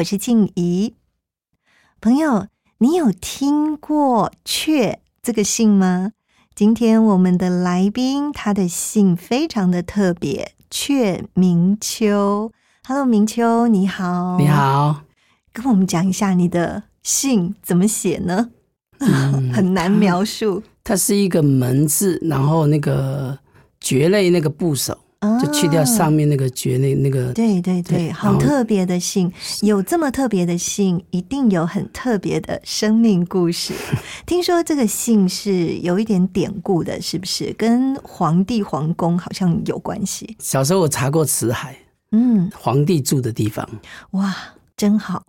[0.00, 0.94] 我是静怡。
[2.00, 2.46] 朋友，
[2.78, 6.12] 你有听过“雀”这个姓吗？
[6.54, 12.50] 今天我们的来宾，他的姓非常的特别，雀明秋。
[12.86, 14.38] Hello，明秋，你好。
[14.38, 15.02] 你，好，
[15.52, 18.50] 跟我们讲一下你的姓怎么写呢？
[19.00, 20.62] 嗯 很难描述。
[20.82, 23.38] 它是一个门字，然后那个
[23.80, 24.96] 蕨类那个部首，
[25.42, 27.28] 就去掉上面那个绝那那个。
[27.28, 29.30] 啊对对对，好特别的姓，
[29.62, 33.74] 有这么特别的姓，一定有很特别的生命故事。
[34.24, 37.52] 听说这个姓是有一点典故的，是不是？
[37.58, 40.36] 跟皇帝皇宫好像有关系。
[40.38, 41.76] 小时候我查过辞海，
[42.12, 43.68] 嗯，皇帝住的地方。
[44.12, 44.34] 哇，
[44.76, 45.24] 真好。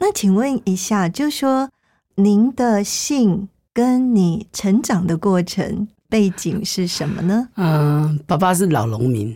[0.00, 1.70] 那请问一下，就说
[2.16, 7.48] 您的姓跟你成长的过程背景是什么呢？
[7.56, 9.34] 嗯、爸爸是老农民，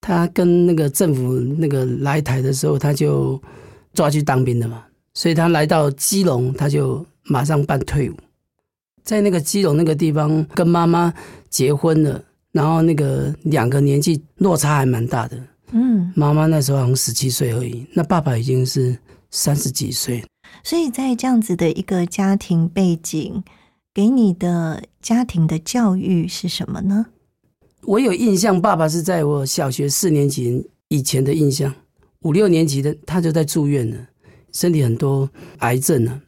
[0.00, 3.42] 他跟那个政府那个来台的时候，他就
[3.92, 8.14] 抓去当兵的嘛，所以他来到基隆，他就马上办退伍，
[9.02, 11.12] 在那个基隆那个地方跟妈妈
[11.50, 15.36] 结婚了，然后那个两个年纪落差还蛮大的，
[15.72, 18.96] 嗯，妈妈那时候好像十七岁而已，那爸爸已经是
[19.32, 20.24] 三十几岁。
[20.62, 23.42] 所以在这样子的一个家庭背景，
[23.94, 27.06] 给你的家庭的教育是什么呢？
[27.82, 31.74] 我有印象，爸爸是在我小学四年级以前的印象，
[32.20, 33.96] 五六年级的他就在住院了，
[34.52, 35.28] 身体很多
[35.58, 36.20] 癌症呢。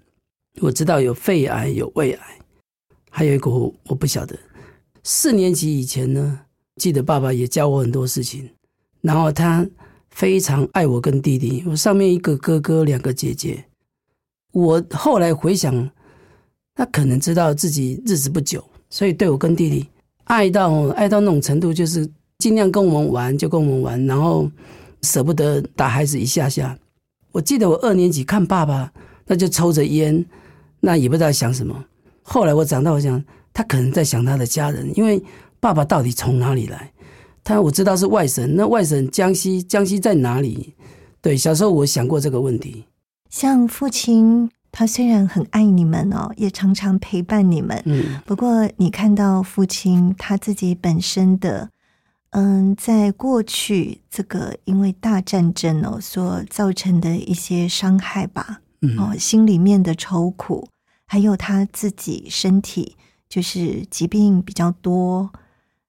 [0.60, 2.38] 我知道有肺癌、有胃癌，
[3.10, 4.38] 还有一个我我不晓得。
[5.02, 6.40] 四年级以前呢，
[6.76, 8.48] 记得爸爸也教我很多事情，
[9.00, 9.66] 然后他
[10.10, 13.64] 非常爱我跟弟弟，我上面一个哥哥，两个姐姐。
[14.52, 15.90] 我后来回想，
[16.80, 19.86] 他可能知道自己日子不久，所以对我跟弟弟
[20.24, 24.50] 爱到爱到那种程度，就是尽量跟我们玩就跟我们玩，然后
[25.02, 26.74] 舍不得打孩子一下下。
[27.32, 28.90] 我记得我二年级看爸爸，
[29.26, 30.24] 那就抽着烟，
[30.80, 31.84] 那也不知道想什么。
[32.22, 35.22] 后来我长大，我想他可能在想他的家人，因为
[35.60, 36.90] 爸爸到底从哪里来？
[37.44, 40.72] 他我知道是外省，那外省江西，江西在哪里？
[41.20, 42.86] 对，小时候我想过这个问题。
[43.28, 47.82] 像父亲，他虽然很爱你们哦，也常常陪伴你们。
[47.86, 51.68] 嗯，不过，你看到父亲他自己本身的，
[52.30, 60.68] 嗯，在过去这个因为大战争哦所造成的一些伤害吧，嗯哦，心里面的愁苦，
[61.06, 62.96] 还有他自己身体
[63.28, 65.30] 就是疾病比较多，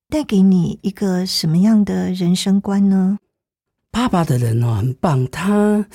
[0.10, 3.20] 带给你一个什么样的人生观呢？
[3.92, 5.86] 爸爸的人哦，很棒，他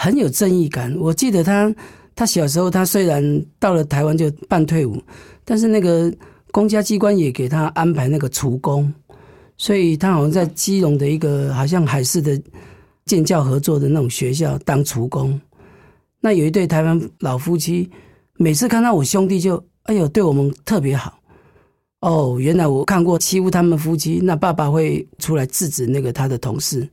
[0.00, 0.96] 很有正义感。
[0.98, 1.70] 我记得他，
[2.16, 3.22] 他小时候，他虽然
[3.58, 4.96] 到了台湾就半退伍，
[5.44, 6.10] 但是那个
[6.50, 8.90] 公家机关也给他安排那个厨工，
[9.58, 12.40] 所以他好像在基隆的一个好像海事的
[13.04, 15.38] 建教合作的那种学校当厨工。
[16.18, 17.90] 那有一对台湾老夫妻，
[18.38, 21.20] 每次看到我兄弟就哎呦对我们特别好。
[22.00, 26.88] 哦，原来我看过欺负他们夫妻，那爸爸会出来制止那个他的同事，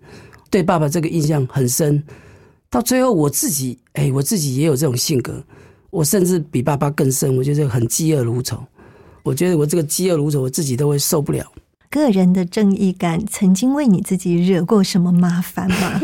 [0.50, 2.04] 对爸爸这个印象很深。
[2.70, 5.44] 到最后我自己，哎，我自己也有这种性格，
[5.90, 8.58] 我甚至比爸爸更深，我觉得很嫉恶如仇。
[9.24, 11.46] 我觉得我这个嫉恶如仇，我自己都会受不了。
[11.90, 16.02] 个人的正义感曾经为你自己惹过什么麻烦吗？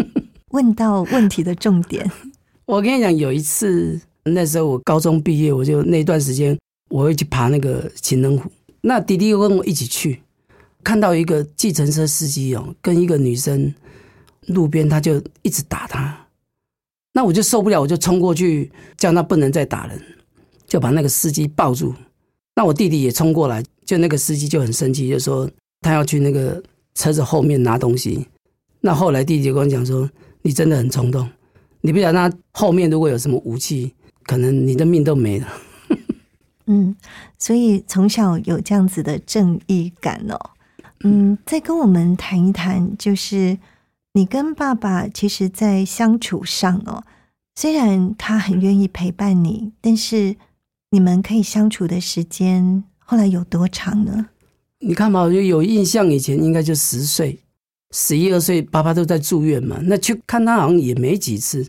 [0.52, 2.10] 问到问题的重点。
[2.64, 6.58] 我跟你讲，有一次那时候我高中毕业，我就那段时间
[6.88, 8.50] 我会去爬那个情人湖，
[8.80, 10.20] 那弟弟又跟我一起去，
[10.82, 13.72] 看到一个计程车司机哦，跟一个女生
[14.46, 16.26] 路边，他就一直打他，
[17.12, 20.00] 那我就受不了，我就冲过去叫他不能再打人，
[20.66, 21.94] 就把那个司机抱住。
[22.54, 25.50] 那我弟弟也冲过来，就那个司机就很生气，就说
[25.80, 26.62] 他要去那个
[26.94, 28.26] 车子后面拿东西。
[28.80, 30.08] 那后来弟弟就跟我讲说
[30.42, 31.28] ：“你真的很冲动。”
[31.82, 33.92] 你不晓得他后面如果有什么武器，
[34.24, 35.48] 可能你的命都没了。
[36.66, 36.96] 嗯，
[37.38, 40.50] 所以从小有这样子的正义感哦。
[41.04, 43.56] 嗯，再跟我们谈一谈，就是
[44.16, 47.04] 你跟爸爸其实，在相处上哦，
[47.54, 50.34] 虽然他很愿意陪伴你，但是
[50.90, 54.28] 你们可以相处的时间后来有多长呢？
[54.78, 57.38] 你看嘛，我就有印象，以前应该就十岁、
[57.90, 61.68] 十一二岁，爸爸都在住院嘛，那去看他好像也没几次。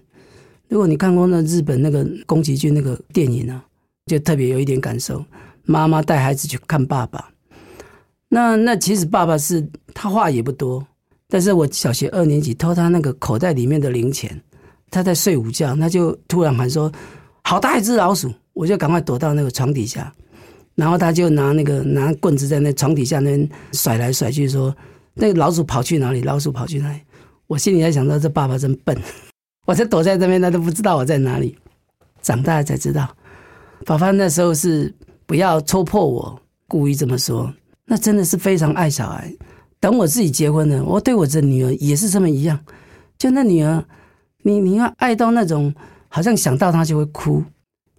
[0.69, 3.61] 如果你看过那日本那个宫崎骏那个电影啊。
[4.05, 5.25] 就特别有一点感受，
[5.65, 7.29] 妈妈带孩子去看爸爸。
[8.29, 10.87] 那那其实爸爸是他话也不多，
[11.29, 14.41] 但是我小学二年级偷他那个口袋里面的零钱，
[14.89, 16.91] 他在睡午觉，他就突然喊说
[17.43, 20.11] ：“好大一只老鼠！”我就赶快躲到那个床底下，
[20.73, 24.75] 然后他就拿那个拿棍子在那床底下那甩来甩去，说
[25.13, 26.21] ：“那个老鼠跑去哪里？
[26.21, 26.99] 老鼠跑去哪里？”
[27.47, 28.97] 我心里在想到这爸爸真笨，
[29.67, 31.57] 我就躲在这边，他都不知道我在哪里。
[32.21, 33.07] 长大了才知道。
[33.85, 34.93] 爸爸那时候是
[35.25, 37.53] 不要戳破我，故意这么说。
[37.85, 39.33] 那真的是非常爱小孩。
[39.79, 42.59] 等我自己结婚了，我对我的女儿也是这么一样。
[43.17, 43.83] 就那女儿，
[44.43, 45.73] 你你要爱到那种，
[46.07, 47.43] 好像想到她就会哭。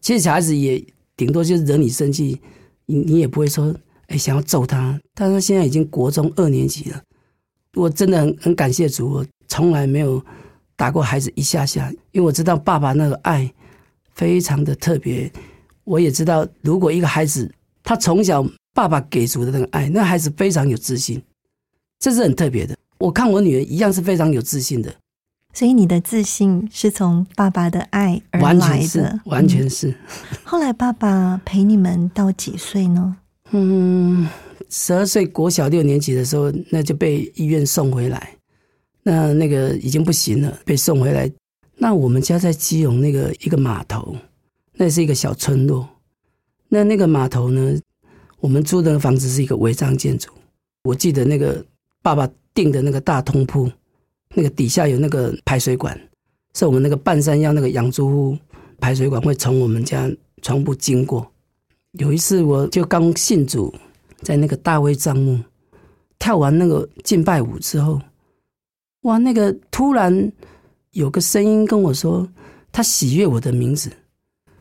[0.00, 0.84] 其实小孩子也
[1.16, 2.40] 顶多就是惹你生气，
[2.86, 3.74] 你你也不会说
[4.06, 4.98] 哎想要揍他。
[5.14, 7.02] 但是现在已经国中二年级了，
[7.74, 10.24] 我真的很很感谢主，我从来没有
[10.76, 13.52] 打过孩子一下下，因为我知道爸爸那个爱
[14.14, 15.30] 非常的特别。
[15.84, 17.50] 我也知道，如果一个孩子
[17.82, 21.20] 他从小爸爸给足的那个爱，那孩子非常有自信，
[21.98, 22.76] 这是很特别的。
[22.98, 24.94] 我看我女儿一样是非常有自信的，
[25.52, 29.94] 所以你的自信是从爸爸的爱而来的，完全是。
[30.44, 33.16] 后来爸爸陪你们到几岁呢？
[33.50, 34.28] 嗯，
[34.68, 38.34] 十二岁国小六年级的时候，那就被医院送回来，
[39.02, 41.30] 那那个已经不行了，被送回来。
[41.76, 44.16] 那我们家在基隆那个一个码头。
[44.80, 45.88] 那是一个小村落，
[46.68, 47.76] 那那个码头呢？
[48.38, 50.30] 我们租的房子是一个违章建筑。
[50.84, 51.66] 我记得那个
[52.08, 53.70] 爸爸订的那个大通铺，
[54.34, 55.94] 那个底下有那个排水管，
[56.54, 58.38] 是我们那个半山腰那个养猪户
[58.78, 60.10] 排水管会从我们家
[60.40, 61.30] 床铺经过。
[61.98, 63.70] 有一次我就刚信主，
[64.22, 65.38] 在那个大卫帐幕
[66.18, 68.00] 跳完那个敬拜舞之后，
[69.02, 70.32] 哇，那个突然
[70.92, 72.26] 有个声音跟我说，
[72.72, 73.92] 他喜悦我的名字。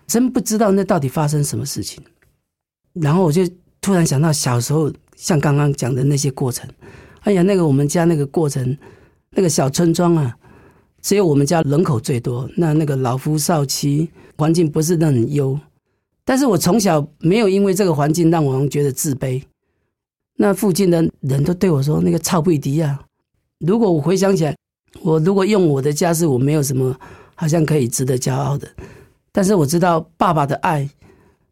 [0.06, 2.04] 真不知道那到底发生什么事情，
[2.92, 3.50] 然后我就
[3.80, 6.70] 突然想到小时候像刚刚讲的那些过程。
[7.28, 8.78] 哎呀，那个我们家那个过程，
[9.32, 10.34] 那个小村庄啊，
[11.02, 15.60] 只有我们家人口最多，那那个老夫少妻，环境不是那很优。
[16.24, 19.44] 但是我从小没有因为这个环境让我觉得自卑。
[20.38, 22.98] 那附近的人都对我说：“那个操不迪亚。”
[23.60, 24.56] 如果我回想起来，
[25.02, 26.98] 我如果用我的家世，我没有什么
[27.36, 28.66] 好像可以值得骄傲的。
[29.34, 30.90] 但是我知道爸爸的爱，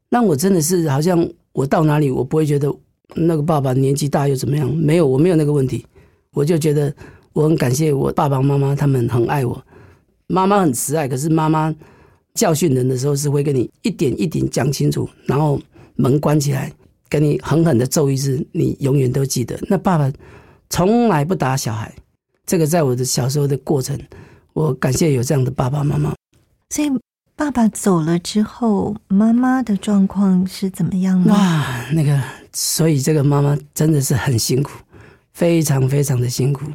[0.08, 2.74] 让我真的是好像我到哪里，我不会觉得
[3.14, 4.74] 那个爸爸年纪大又怎么样？
[4.76, 5.86] 没有，我没有那个问题。
[6.32, 6.94] 我就觉得
[7.34, 9.62] 我很感谢我爸爸妈妈，他们很爱我。
[10.28, 11.74] 妈妈很慈爱，可是妈妈
[12.34, 15.62] 教训人的时候是会跟你一点一点讲清楚，然后
[15.96, 16.74] 门关起来，
[17.08, 19.58] 跟你狠狠的揍一次，你永远都记得。
[19.70, 20.12] 那爸爸
[20.70, 21.94] 从来不打小孩，
[22.46, 23.98] 这个在我的小时候的过程，
[24.54, 26.14] 我感谢有这样的爸爸妈妈。
[26.70, 26.90] 所以。
[27.38, 31.34] 爸爸走了之后，妈妈的状况是怎么样呢？
[31.34, 32.18] 哇，那个，
[32.58, 34.72] 所以这个妈妈真的是很辛苦，
[35.34, 36.66] 非常非常的辛苦。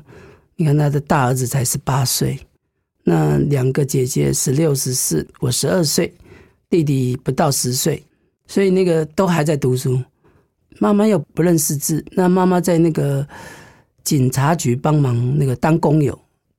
[0.56, 2.38] 你看，他的大儿子才十八岁，
[3.02, 6.12] 那两个姐姐十六、十四，我十二岁，
[6.68, 8.02] 弟弟不到十岁，
[8.46, 9.98] 所以那个都还在读书。
[10.78, 13.26] 妈妈又不认识字，那妈妈在那个
[14.04, 16.18] 警察局帮忙，那个当工友，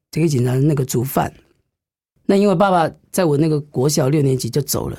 [0.10, 1.32] 这个警察那个煮饭。
[2.26, 4.98] 那因为爸爸在我那个国小六年级就走了，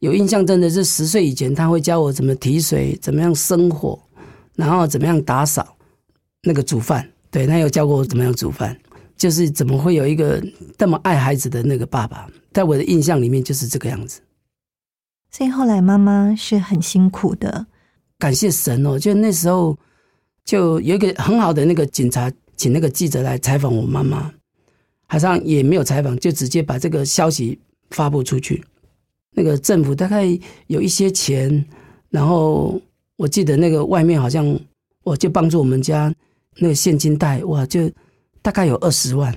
[0.00, 3.98] 有印象真的是十岁以前他会教我怎么提水，怎么样生火，
[4.56, 5.76] 然后怎么样打扫，
[6.42, 8.76] 那个煮饭，对他有教过我怎么样煮饭，
[9.16, 10.42] 就是怎么会有一个
[10.76, 14.20] 那么爱孩子的那个爸爸，在我的印象里面就是这个样子。
[15.30, 17.66] 所以后来妈妈是很辛苦的，
[18.18, 19.78] 感谢神哦，就那时候
[20.44, 24.32] 就有一个很好的那个警察，请那个记者来采访我妈妈。
[25.12, 27.58] 好像也没有采访，就直接把这个消息
[27.90, 28.64] 发布出去。
[29.32, 30.26] 那个政府大概
[30.66, 31.64] 有一些钱，
[32.10, 32.80] 然后
[33.16, 34.58] 我记得那个外面好像
[35.04, 36.12] 我就帮助我们家
[36.56, 37.90] 那个现金贷，哇，就
[38.42, 39.36] 大概有二十万。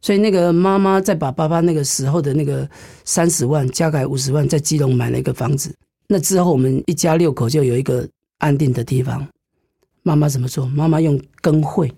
[0.00, 2.68] 所以那个妈妈再把爸爸那个时候的那个
[3.04, 5.74] 三十万加改五十万，在基隆买了一个房子。
[6.08, 8.08] 那之后我们一家六口就有一个
[8.38, 9.26] 安定的地方。
[10.02, 10.66] 妈妈怎么做？
[10.66, 11.92] 妈妈用耕会。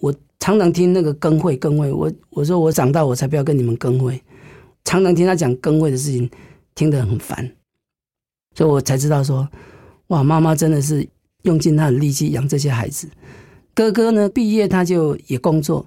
[0.00, 0.14] 我。
[0.40, 4.20] 常常听那个耕会耕会，我我说我长大我才不要跟你们耕会，
[4.84, 6.30] 常常听他讲更位的事情，
[6.74, 7.50] 听得很烦，
[8.54, 9.48] 所以我才知道说，
[10.08, 11.06] 哇，妈妈真的是
[11.42, 13.08] 用尽她的力气养这些孩子。
[13.74, 15.86] 哥哥呢，毕业他就也工作，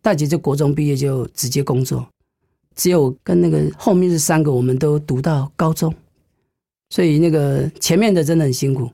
[0.00, 2.06] 大姐就国中毕业就直接工作，
[2.74, 5.94] 只有跟那个后面这三个，我们都读到高中，
[6.90, 8.90] 所以那个前面的真的很辛苦。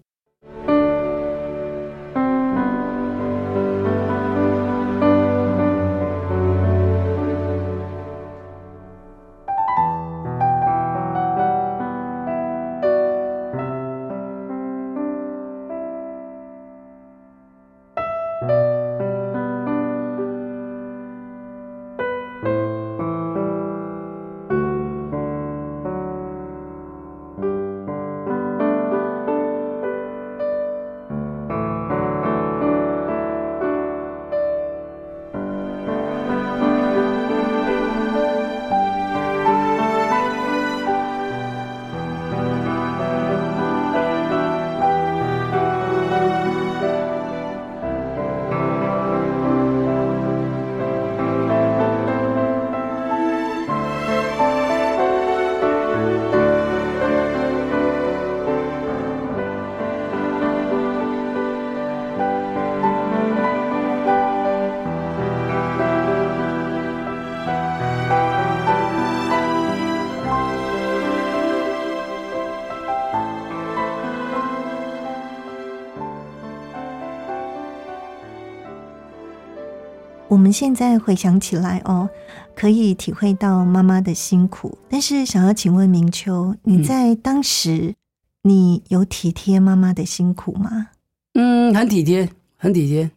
[80.52, 82.06] 们现在回想起来哦，
[82.54, 84.76] 可以体会到妈妈的辛苦。
[84.90, 87.94] 但是，想要请问明秋，你在当时，
[88.42, 90.88] 你有体贴妈妈的辛苦吗？
[91.32, 92.28] 嗯，很体贴，
[92.58, 93.10] 很体贴。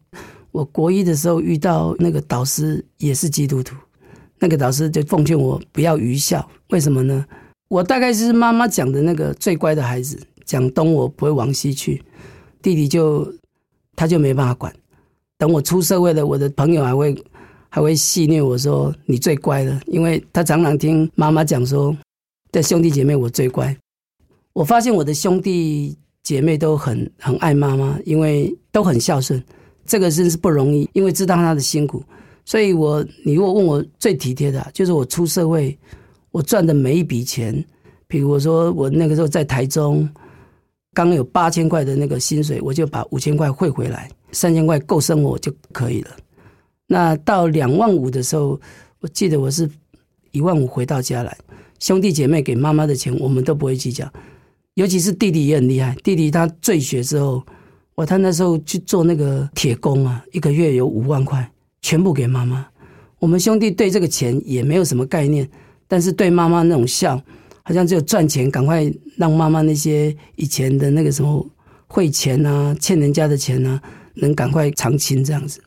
[0.50, 3.76] 我国一的时候遇到那个导师也是基督徒，
[4.38, 6.48] 那个导师就奉劝我不要愚孝。
[6.70, 7.22] 为什么呢？
[7.68, 12.02] 我大概是妈妈讲的那个最乖的孩子，讲东我不会往西去，
[12.62, 13.30] 弟弟就
[13.94, 14.74] 他就没办法管。
[15.38, 17.24] 等我出社会了，我的朋友还会
[17.68, 21.96] 还会戏谑我说你最乖了，因为他常常听妈妈讲说，
[22.50, 23.76] 在兄弟姐妹我最乖。
[24.52, 29.42] 我发现我的兄弟姐妹都很很爱妈妈，因为都很孝顺，
[29.84, 32.02] 这个真是不容易，因为知道他的辛苦。
[32.46, 35.76] 所以我你如果问我最体贴的，就是我出社会，
[36.30, 37.62] 我赚的每一笔钱，
[38.06, 40.08] 比如我说我那个时候在台中，
[40.96, 44.08] 刚有八千块的那个薪水，我就把五千块汇回来。
[44.32, 46.10] 三千块够生活就可以了。
[46.86, 48.58] 那到两万五的时候，
[49.00, 49.68] 我记得我是
[50.30, 51.36] 一万五回到家来，
[51.80, 54.10] 兄弟姐妹给妈妈的钱我们都不会计较，
[54.72, 55.94] 尤其是弟弟也很厉害。
[56.02, 57.42] 弟弟他醉学之后，
[57.94, 61.46] 我他那时候去做那个铁工啊，一个月有五万块，
[61.82, 62.66] 全部给妈妈。
[63.18, 65.46] 我们兄弟对这个钱也没有什么概念，
[65.86, 67.22] 但是对妈妈那种笑，
[67.66, 71.44] 好像只有赚钱，赶快让妈妈那些以前的那个什么
[71.86, 73.82] 汇钱啊、欠人家的钱啊。
[74.18, 75.60] 能赶快偿清这样子。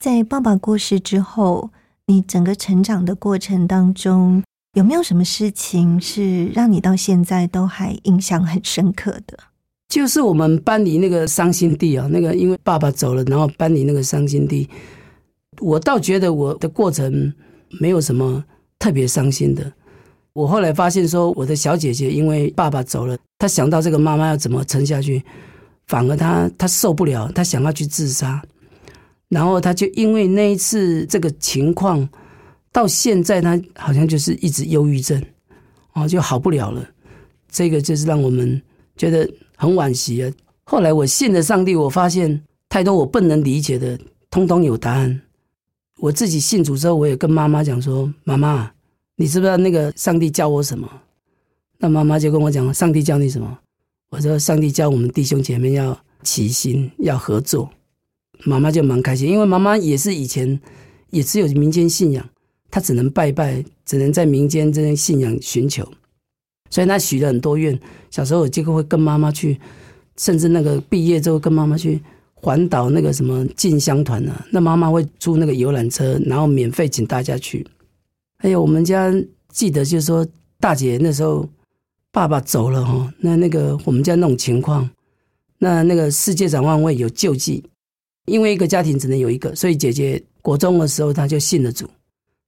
[0.00, 1.70] 在爸爸过世之后，
[2.06, 4.42] 你整个成长的过程当中，
[4.72, 9.38] 有没有什么事情是让你到现在都还印象很深刻的？
[9.88, 14.68] 就是我们搬离那个伤心地啊，那个因为爸爸走了，然后搬离那个伤心地。
[15.60, 17.32] 我倒觉得我的过程
[17.78, 18.44] 没有什么
[18.80, 19.72] 特别伤心的。
[20.32, 25.22] 我后来发现说，我的小姐姐因为爸爸走了，她想到这个妈妈要怎么撑下去。
[25.86, 28.42] 反而她她受不了，她想要去自杀，
[29.28, 32.08] 然后她就因为那一次这个情况，
[32.70, 35.22] 到现在她好像就是一直忧郁症，
[35.92, 36.88] 哦，就好不了了。
[37.50, 38.60] 这个就是让我们
[38.96, 40.32] 觉得很惋惜啊。
[40.64, 43.98] 后来我信了上帝，我发现太多我不能理解的，
[44.30, 45.20] 通通有答案。
[45.98, 48.72] 我自己信主之后，我也跟妈妈讲说：“妈妈，
[49.22, 50.90] 你知不知道那个上帝教我什么？”
[51.78, 53.56] 那妈妈就跟我讲：“上帝教你什么？”
[54.10, 57.70] 我说：“上帝教我们弟兄姐妹要齐心，要合作。”
[58.44, 60.60] 妈妈就蛮开心，因为妈妈也是以前
[61.10, 62.28] 也只有民间信仰，
[62.68, 65.88] 她只能拜拜，只能在民间这些信仰寻求，
[66.68, 67.78] 所以她许了很多愿。
[68.10, 69.56] 小时候就会跟妈妈去，
[70.16, 72.00] 甚至那个毕业之后跟妈妈去
[72.34, 77.64] 环岛那个什么进香团啊，那妈妈会租那个游览车，然后免费请大家去。
[78.42, 79.14] 还有我们家
[79.50, 80.26] 记得就是说，
[80.58, 81.48] 大姐那时候。
[82.14, 84.86] 爸爸走了哈，那那个我们家那种情况，
[85.56, 87.64] 那那个世界展望会有救济，
[88.26, 91.88] 因为一个家庭只能有一个，所以姐姐国中的时候她就信了主，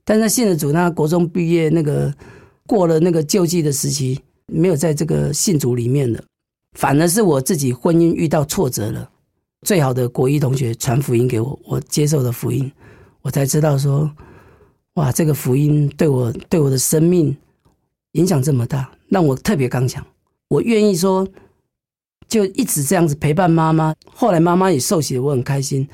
[0.05, 2.15] 但是信了主，她国中毕业那个
[2.67, 6.23] 过了那个救济的时期，没有在这个信主里面了，
[6.75, 9.09] 反而是我自己婚姻遇到挫折了，
[9.63, 12.71] 最好的国一同学传福音给我，我接受了福音，
[13.23, 14.15] 我才知道说，
[14.95, 17.37] 哇，这个福音对我对我的生命
[18.13, 20.05] 影响这么大，让我特别刚强。
[20.47, 21.27] 我愿意说，
[22.29, 23.93] 就一直这样子陪伴妈妈。
[24.15, 25.89] 后来妈妈也受洗了，我很开心，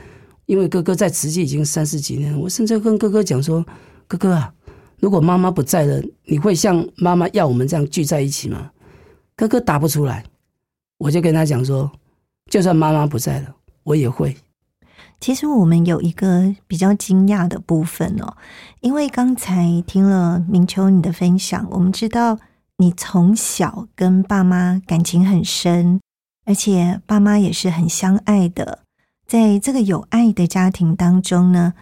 [0.44, 3.64] 因为哥哥在慈济已经三十几年，我甚至跟哥哥讲说，
[4.06, 4.52] 哥哥啊，
[4.98, 8.70] 如果妈妈不在了，你会像妈妈要我们这样聚在一起吗？
[9.34, 10.22] 哥哥答不出来，
[10.98, 11.90] 我就跟他讲说，
[12.50, 14.36] 就算妈妈不在了，我也会。
[15.20, 18.34] 其实我们有一个比较惊讶的部分哦，
[18.80, 22.38] 因为刚才听了明秋你的分享，我们知道
[22.78, 26.00] 你从小跟爸妈感情很深，
[26.46, 28.80] 而且爸妈也是很相爱的。
[29.26, 31.74] 在这个有爱的家庭当中呢，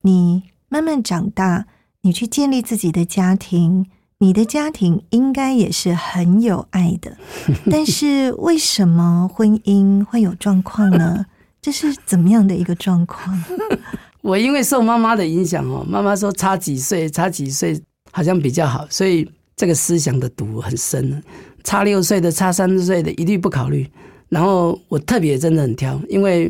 [0.00, 1.66] 你慢慢长大，
[2.00, 3.86] 你去建立自己的家庭，
[4.18, 7.18] 你的家庭应该也是很有爱的。
[7.70, 11.26] 但是为什么婚姻会有状况呢？
[11.66, 13.36] 这是怎么样的一个状况？
[14.22, 17.76] 我因为受妈妈的影响哦，妈妈说差几岁，差几岁
[18.12, 21.20] 好像比较好，所以这个思想的毒很深。
[21.64, 23.84] 差六岁的，差三十岁的，一律不考虑。
[24.28, 26.44] 然后我特别真的很挑，因为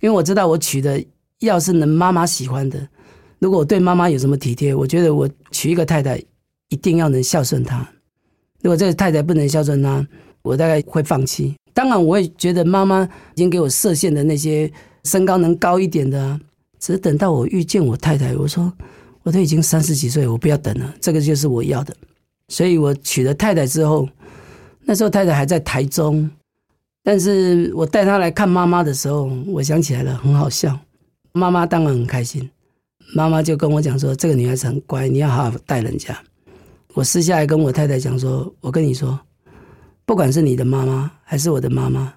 [0.00, 1.04] 因为我知道我娶的
[1.40, 2.88] 要是能妈妈喜欢的，
[3.40, 6.18] 如果我对妈妈有什么体贴，我觉得我娶一个太太
[6.70, 7.86] 一定要能孝顺她。
[8.62, 10.06] 如果这个太太不能孝顺她，
[10.40, 11.54] 我大概会放弃。
[11.74, 13.02] 当然，我也觉得妈妈
[13.34, 14.70] 已经给我设限的那些
[15.04, 16.38] 身高能高一点的，
[16.78, 18.72] 只是等到我遇见我太太，我说
[19.22, 21.96] 我都已经三十几岁，我不要等了，这个就是我要的。
[22.48, 24.08] 所以我娶了太太之后，
[24.84, 26.30] 那时候太太还在台中，
[27.02, 30.78] 但是我带她来看妈妈的时候，我想起来了，很好笑。
[31.32, 32.50] 妈妈当然很开心，
[33.14, 36.14] 妈妈就跟我讲说：“这个女孩子很乖，你要好好带人家。”
[36.92, 39.18] 我私下来跟我太太讲说：“我跟你说。”
[40.04, 42.12] 不管是你的妈妈还是我的妈妈，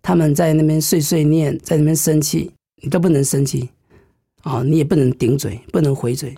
[0.00, 2.50] 他们在那边碎碎念，在那边生气，
[2.82, 3.68] 你都不能生气，
[4.42, 6.34] 啊，你也不能顶嘴，不能回嘴。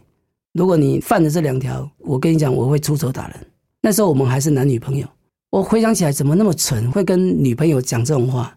[0.54, 3.36] 如果你犯了这两条，我跟你讲，我会出手打人。
[3.82, 5.06] 那时候我们还是男女朋友，
[5.50, 8.56] 我回想起来，怎么那么蠢，会跟女朋友讲这种话？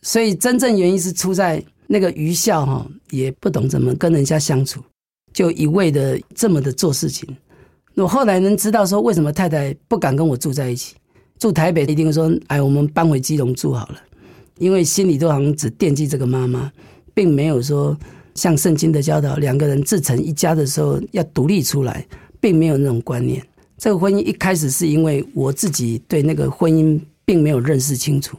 [0.00, 4.82] 所以真正原因是出在那个愚孝哈，也不懂怎么跟人家相处，
[5.32, 7.28] 就一味的这么的做事情。
[7.94, 10.96] 我后来能知道说，为什么太太不敢跟我住在一起。
[11.38, 13.98] 住台北一定说，哎，我们搬回基隆住好了，
[14.58, 16.70] 因为心里都好像只惦记这个妈妈，
[17.12, 17.96] 并没有说
[18.34, 22.06] 像圣经的教导，两个人自成一家的时候要独立出来，
[22.40, 23.44] 并没有那种观念。
[23.76, 28.36] 这个婚姻一开始是因为我自己对那个婚姻并没有认识清楚，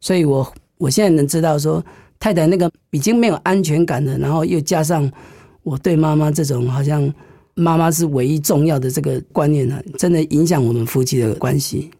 [0.00, 1.84] 所以我我现在能知道说，
[2.20, 5.10] 太太那个已经没有安全感了，然后又加上
[5.62, 7.12] 我对妈妈这种好像
[7.54, 11.90] 妈妈是唯一重要的这个观念呢，真的影响我们夫妻的关系。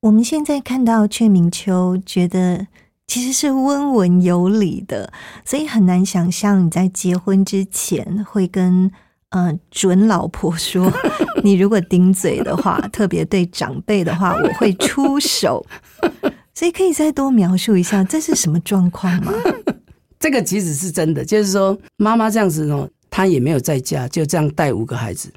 [0.00, 2.68] 我们现在看到阙明秋，觉得
[3.08, 5.12] 其实是温文有礼的，
[5.44, 8.88] 所以很难想象你在结婚之前会跟
[9.30, 10.88] 呃准老婆说，
[11.42, 15.66] 你如果顶嘴的话，特别对长辈的话，我会出手。
[16.54, 19.32] 所以可以再多描述一下这是什么状况吗？
[20.20, 25.32] 这个其实是真的，就是说妈妈这样子哦，她也没有在家，就这样带五个孩子，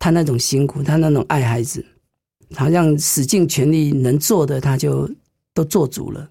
[0.00, 1.86] 她那种辛苦，她那种爱孩子。
[2.54, 5.08] 好像使尽全力能做的，他就
[5.54, 6.28] 都做足了。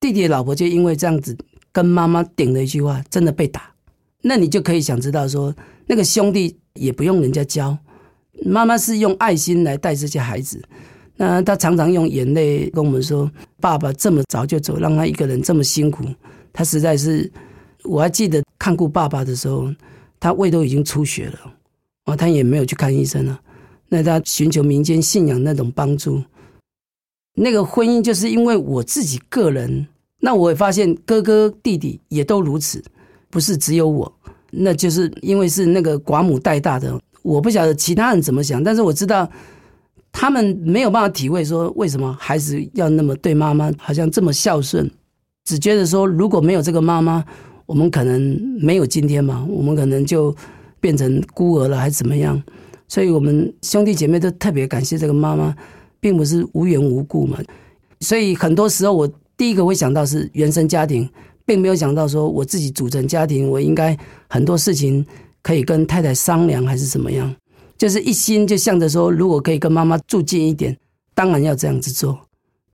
[0.00, 1.36] 弟弟的老婆就因为这样子
[1.70, 3.72] 跟妈妈顶了一句话，真的被打。
[4.20, 5.54] 那你就可以想知道说，
[5.86, 7.76] 那个兄弟也不用人家教，
[8.44, 10.62] 妈妈是用爱心来带这些孩子。
[11.16, 16.04] 那他常常用眼泪跟我们说：“爸爸这么早就走，让他一个人这么辛苦，
[16.52, 17.30] 他实在是……
[17.84, 19.72] 我还记得看顾爸爸的时候，
[20.18, 21.38] 他胃都已经出血了，
[22.06, 23.40] 哦，他也没有去看医生了。”
[23.94, 26.22] 那他寻求民间信仰那种帮助，
[27.34, 29.86] 那个婚姻就是因为我自己个人，
[30.20, 32.82] 那我也发现哥哥弟弟也都如此，
[33.28, 34.10] 不是只有我，
[34.50, 39.30] 那就是因为是那个寡母带大的，我不晓得其他人怎么想，但是我知道
[40.10, 44.90] 他们没有办法体会说为什么孩子要那么对妈妈好像这么孝顺，
[45.44, 47.22] 只觉得说如果没有这个妈妈，
[47.66, 50.34] 我们可能没有今天嘛，我们可能就
[50.80, 52.42] 变成孤儿了，还是怎么样。
[52.92, 55.56] 所以，我们兄弟姐妹都特别感谢这个妈妈，
[55.98, 57.38] 并不是无缘无故嘛。
[58.00, 61.08] 所以，很多时候我第一个会想到是原生家庭，
[61.46, 63.96] 并没有想到说我自己组成家庭，我应该
[64.28, 65.02] 很多事情
[65.40, 67.34] 可以跟太太商量，还是怎么样。
[67.78, 70.76] 就是一心就向着说，如果可以跟妈妈住近一点，
[71.14, 72.20] 当然要这样子做。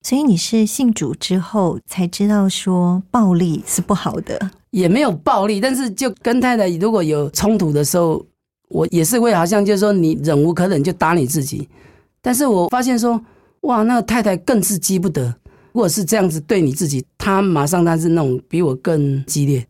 [0.03, 8.27] 所以，你是信主之后才知道说暴力是不好的，也没有暴力，但是就跟太太如果有冲突的时候。
[8.69, 11.69] 我也是会好像就是说你忍无可忍就打你自己，
[12.21, 13.21] 但是我发现说
[13.63, 15.35] 哇，那个太太更是激不得。
[15.73, 19.65] 如果是这样子对你自己，她马上她是那种比我更激烈。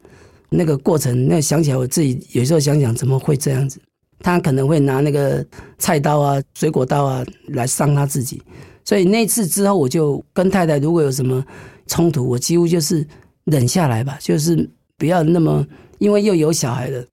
[0.51, 3.79] 那个过程，那想起来我自己有时候想想，怎么会这样子？
[4.21, 5.45] 他可能会拿那个
[5.79, 8.43] 菜刀啊、水果刀啊来伤他自己。
[8.85, 11.45] 所以那次之后，我就跟太太如果有什么
[11.87, 13.07] 冲突，我几乎就是
[13.45, 15.65] 忍下来吧，就是不要那么，
[15.99, 17.05] 因为又有小孩了。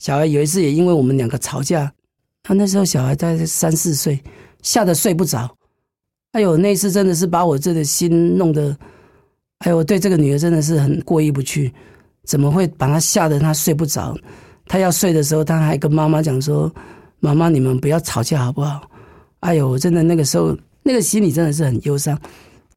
[0.00, 1.92] 小孩有一次也因为我们两个吵架，
[2.42, 4.18] 他那时候小孩大概三四岁，
[4.62, 5.48] 吓得睡不着。
[6.32, 8.74] 哎呦，那次真的是把我这个心弄得，
[9.58, 11.72] 哎呦，我对这个女儿真的是很过意不去。
[12.24, 14.16] 怎么会把她吓得她睡不着？
[14.64, 16.72] 她要睡的时候，她还跟妈妈讲说
[17.20, 18.88] ：“妈妈，你们不要吵架好不好？”
[19.40, 22.18] 哎呦，我真的那个时候那个心里真的是很忧伤。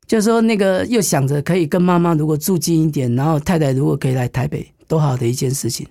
[0.06, 5.88] 就是说那个又想着可以跟妈妈如果住近一点，然后太太如果可以来台北，多好的一件事情。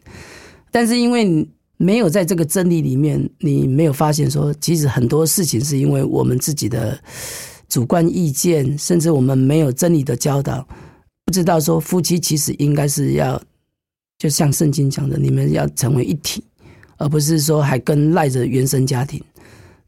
[0.72, 6.98] 但是因为没有在这个真理里面，你没有发现说，其实很多事情是因为我们自己的。
[7.68, 10.62] 主观意见，甚至我们没有真理的教导，
[11.24, 13.40] 不知道说夫妻其实应该是要，
[14.18, 16.44] 就像圣经讲的，你们要成为一体，
[16.98, 19.18] 而不是说还跟赖着原生家庭。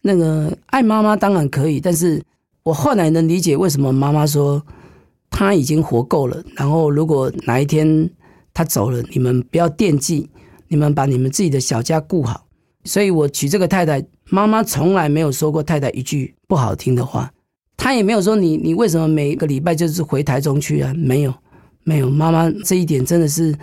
[0.01, 2.23] 那个爱妈妈当然可以，但是
[2.63, 4.65] 我后来能理解为什么妈妈说
[5.29, 8.09] 她已经活够了，然后如果哪一天
[8.55, 10.27] 她走了，你们不要惦记，
[10.75, 12.45] 你们把你们自己的小家顾好。
[12.83, 17.33] 所以我娶这个太太，妈妈从来没有说过太太一句不好听的话。
[17.77, 20.93] 她也没有说你，你为什么每一个礼拜就是回台中去啊？
[20.97, 21.33] 没有，
[21.85, 22.11] 没有。
[22.11, 23.57] 妈妈这一点真的是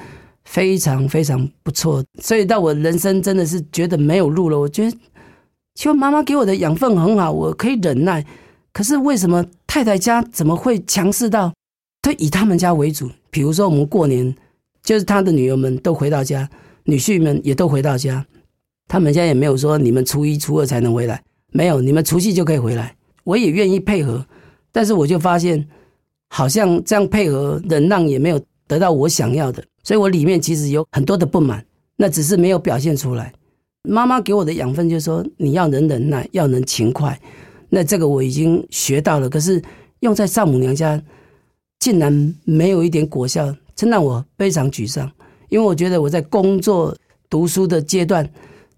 [0.46, 2.02] 非常非常不错。
[2.22, 4.58] 所以到我人生真的是觉得没有路了。
[4.58, 4.98] 我觉得，
[5.76, 8.26] 其实妈妈给我的养分很好，我可以忍耐。
[8.72, 11.54] 可是为什么太太家怎么会强势到，
[12.02, 13.12] 都以他们家为主？
[13.30, 14.34] 比如说我们过年，
[14.82, 16.50] 就是他的女儿们都回到家，
[16.92, 18.26] 女婿们也都回到家，
[18.90, 21.24] 他们家也没有说你们初一初二才能回来，
[21.54, 22.94] 没有，你们除夕就可以回来。
[23.24, 24.26] 我也愿意配合，
[24.74, 25.66] 但是我就发现，
[26.28, 33.32] 好像这样配合忍让也没有得到我想要的，所以我里面其实有很多的不满，那只是没有表现出来。
[33.84, 37.18] 妈妈给我的养分就是说，你要能忍耐，要能勤快，
[37.70, 39.30] 那这个我已经学到了。
[39.30, 39.64] 可是
[40.02, 41.02] 用在丈母娘家，
[41.80, 45.10] 竟然没有一点果效，真让我非常沮丧。
[45.52, 46.96] 因为我觉得我在工作、
[47.30, 48.28] 读书的阶段，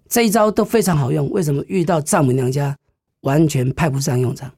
[0.08, 2.76] 这一招都非常好用，为什么遇到丈母娘家？
[3.20, 4.50] 完全派不上用场。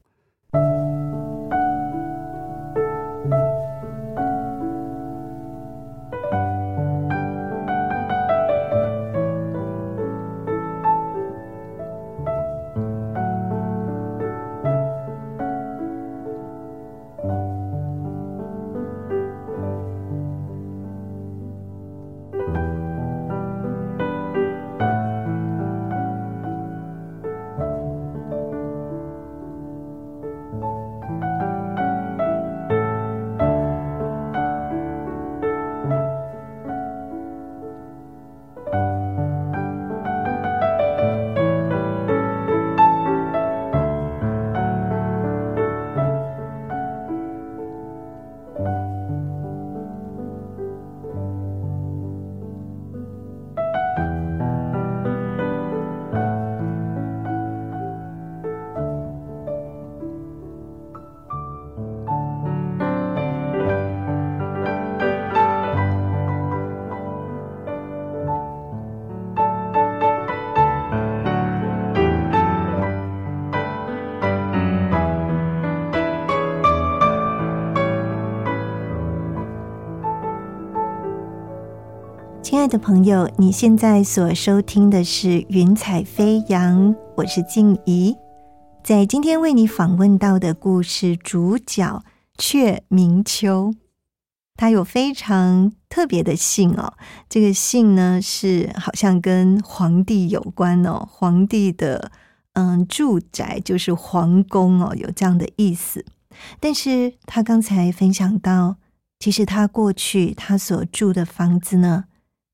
[82.67, 88.13] 的朋友，你现在所收听的是《云彩飞扬》，我是静怡。
[88.83, 92.03] 在今天为你访问到的故事主角
[92.37, 93.73] 却明秋，
[94.57, 96.93] 他有非常特别的姓哦。
[97.29, 101.07] 这个姓呢，是好像跟皇帝有关哦。
[101.09, 102.11] 皇帝的
[102.53, 106.03] 嗯住宅就是皇宫哦，有这样的意思。
[106.59, 108.75] 但是他刚才分享到，
[109.19, 112.03] 其实他过去他所住的房子呢。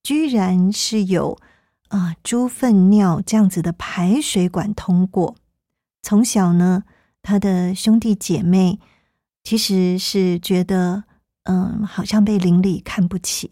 [0.04, 1.40] 居然是有
[1.88, 5.36] 啊猪粪尿这样子的排水管通过。
[6.02, 6.84] 从小呢，
[7.22, 8.80] 他的兄弟姐妹
[9.44, 11.06] 其实是觉得，
[11.44, 13.52] 嗯，好像被邻里看不起。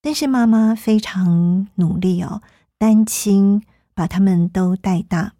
[0.00, 2.40] 但是妈妈非常努力哦，
[2.78, 3.60] 单亲
[3.92, 5.32] 把他们都带大。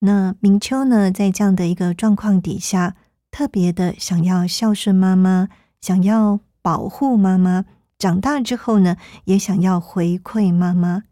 [0.00, 2.96] 那明秋呢，在这样的一个状况底下，
[3.30, 5.48] 特别的想要孝顺妈妈，
[5.80, 7.64] 想要保护妈妈。
[8.04, 11.04] 长大之后呢，也想要回馈妈妈，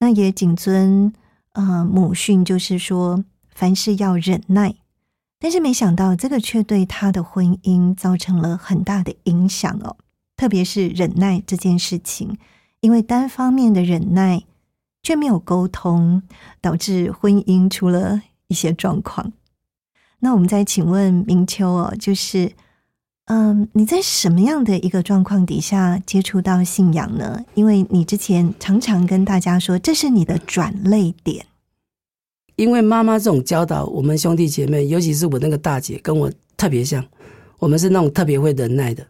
[0.00, 1.12] 那也谨遵
[1.52, 4.74] 呃母训，就是说凡事要忍耐。
[5.38, 9.96] 但是没想到这个却对他的婚姻造成了很大的影响哦。
[10.36, 12.36] 特别是忍耐这件事情，
[12.80, 14.42] 因为单方面的忍耐
[15.04, 16.24] 却没有沟通，
[16.60, 19.32] 导致婚姻出了一些状况。
[20.18, 22.50] 那我们再请问明秋哦，就是。
[23.26, 27.44] 嗯，你在什么样的一个状况底下接触到信仰呢？
[27.54, 31.44] 因为你之前常常跟大家说，这是你的转泪点。
[32.54, 37.04] 因为妈妈这种教导，我们兄弟姐妹，尤其是我那个大姐，跟我特别像，
[37.58, 39.04] 我们是那种特别会忍耐的。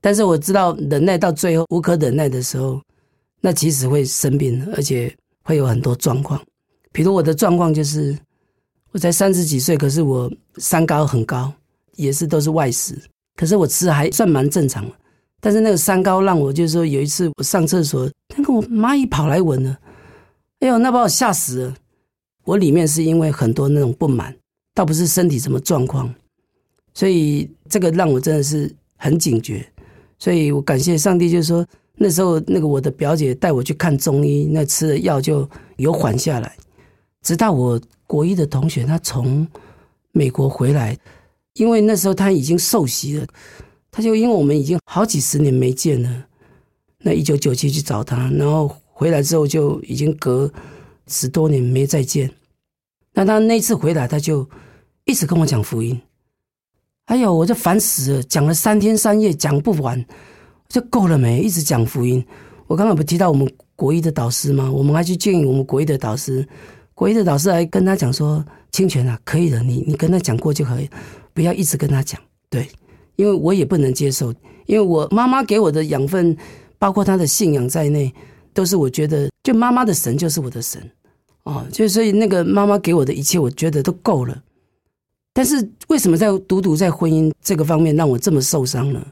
[0.00, 2.80] 但是我知道，忍耐到最后无可忍耐的时候，
[3.42, 6.40] 那其实会生病，而且会有很多状况。
[6.92, 8.18] 比如我的状况就是，
[8.92, 11.52] 我才三十几岁，可是我三高很高，
[11.92, 12.98] 也是都是外食。
[13.36, 14.92] 可是我吃还算蛮正常的，
[15.40, 19.76] 但是那个三高让我就是说有一次我上厕所，那个我蚂蚁跑来闻了，
[20.60, 21.74] 哎呦，那把我吓死了。
[22.44, 24.34] 我里面是因为很多那种不满，
[24.72, 26.14] 倒不是身体什么状况，
[26.94, 29.66] 所以这个让我真的是很警觉。
[30.18, 31.66] 所以我感谢上帝，就是说
[31.96, 36.56] 那时候那个我的表姐带我去看中医，那吃了药就有缓下来。
[37.22, 39.46] 直到我国医的同学他从
[40.12, 40.96] 美国回来。
[41.54, 43.26] 因为那时候他已经受洗了，
[43.90, 46.26] 他就因为我们已经好几十年没见了，
[46.98, 50.52] 那一九九七去找他，然后回来之后就已经隔
[51.06, 52.30] 十多年没再见。
[53.12, 54.48] 那他那次回来，他就
[55.04, 56.00] 一直跟我讲福音。
[57.04, 60.04] 哎呦，我就烦死了，讲了三天三夜讲不完，
[60.68, 61.40] 就够了没？
[61.40, 62.24] 一直讲福音。
[62.66, 64.72] 我刚刚不提到我们国一的导师吗？
[64.72, 66.44] 我们还去建议我们国一的导师，
[66.94, 70.88] 国一的导师还跟他讲说：“清泉啊，可以的，你你跟他讲过就可以。”
[71.34, 72.18] 不要一直跟他讲，
[72.48, 72.68] 对，
[73.16, 74.32] 因为我也不能接受，
[74.66, 76.34] 因为我妈妈给我的养分，
[76.78, 78.14] 包括她的信仰在内，
[78.52, 80.80] 都是我觉得，就妈妈的神就是我的神，
[81.42, 84.42] 哦，就所以那个妈妈给我的一切，我觉得都够了。
[85.32, 89.04] 但是为什么在独独在婚姻这个方面让我这么受伤呢？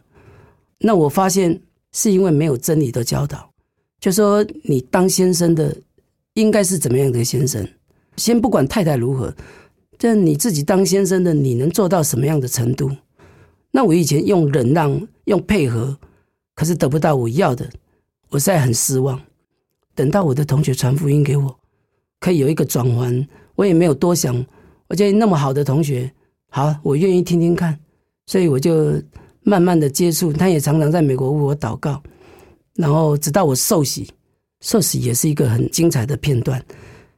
[0.78, 1.61] 那我发现
[1.92, 3.50] 是因为没有真理的教导，
[3.98, 5.76] 就说你当先生的
[6.35, 7.68] 应该是怎么样的先生，
[8.16, 9.35] 先不管太太如何。
[10.02, 12.90] 这你自己当先生的，你能做到什么样的程度？
[13.70, 15.96] 那我以前用忍让、用配合，
[16.56, 17.70] 可是得不到我要的，
[18.28, 19.22] 我现在很失望。
[19.94, 21.56] 等到我的同学传福音给我，
[22.18, 24.44] 可以有一个转环，我也没有多想。
[24.88, 26.12] 我觉得那么好的同学，
[26.50, 27.78] 好，我愿意听听看。
[28.26, 29.00] 所以我就
[29.44, 32.02] 慢慢的接触，他也常常在美国为我祷告。
[32.74, 34.10] 然后直到我受洗，
[34.62, 36.60] 受洗也是一个很精彩的片段。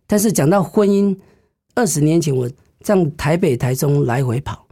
[0.07, 1.17] 但是讲到婚姻，
[1.75, 2.47] 二十年前我。
[2.85, 4.65] 这样台北、台中来回跑，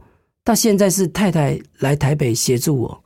[0.43, 3.03] 到现在是太太来台北协助我。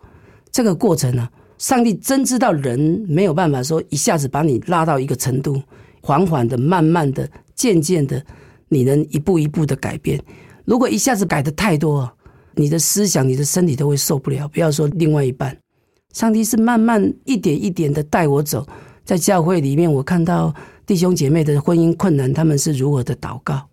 [0.51, 5.61] 这个过程呢，上帝真知道人没有办法说一下子把你拉到一个程度，
[6.01, 8.21] 缓缓的、慢慢的、渐渐的，
[8.67, 10.21] 你能一步一步的改变。
[10.65, 12.11] 如果一下子改的太多，
[12.53, 14.45] 你的思想、你的身体都会受不了。
[14.49, 15.57] 不要说另外一半，
[16.11, 18.67] 上帝是慢慢一点一点的带我走。
[19.05, 20.53] 在教会里面，我看到
[20.85, 23.65] 弟兄姐妹的婚姻困难，他们是如何的祷告。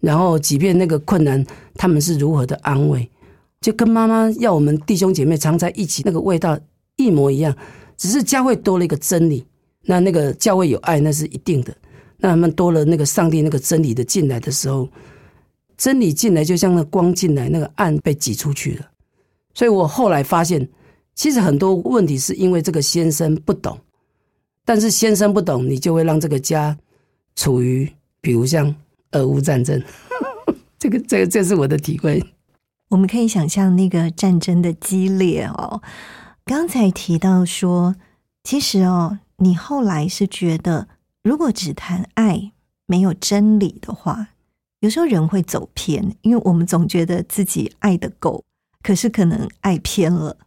[0.00, 3.06] 然后，即便那个困难，他们是如何的安慰，
[3.60, 6.58] 就跟妈妈要我们弟兄姐妹常在一起，那个味道
[6.96, 7.54] 一模一样。
[7.98, 9.44] 只是教会多了一个真理，
[9.82, 11.76] 那那个教会有爱，那是一定的。
[12.16, 14.88] 那他们多了那个上帝那个真理的进来的时候，
[15.76, 18.86] 真理进来就像那光进来，那个暗被挤出去了。
[19.52, 20.66] 所以我后来发现，
[21.14, 23.78] 其实很多问题是因为这个先生不懂，
[24.64, 26.74] 但是先生不懂，你就会让这个家
[27.36, 27.86] 处于，
[28.22, 28.74] 比如像。
[29.12, 29.82] 俄乌战争，
[30.78, 32.24] 这个、这、个这是我的体会。
[32.88, 35.82] 我们可以想象那个战争的激烈哦。
[36.44, 37.94] 刚才提到说，
[38.42, 40.88] 其实哦，你后来是觉得，
[41.22, 42.52] 如果只谈爱
[42.86, 44.28] 没有真理的话，
[44.80, 48.44] 有时候人会走偏，因为我们总觉得自己爱的够，
[48.82, 50.38] 可是可能爱偏了。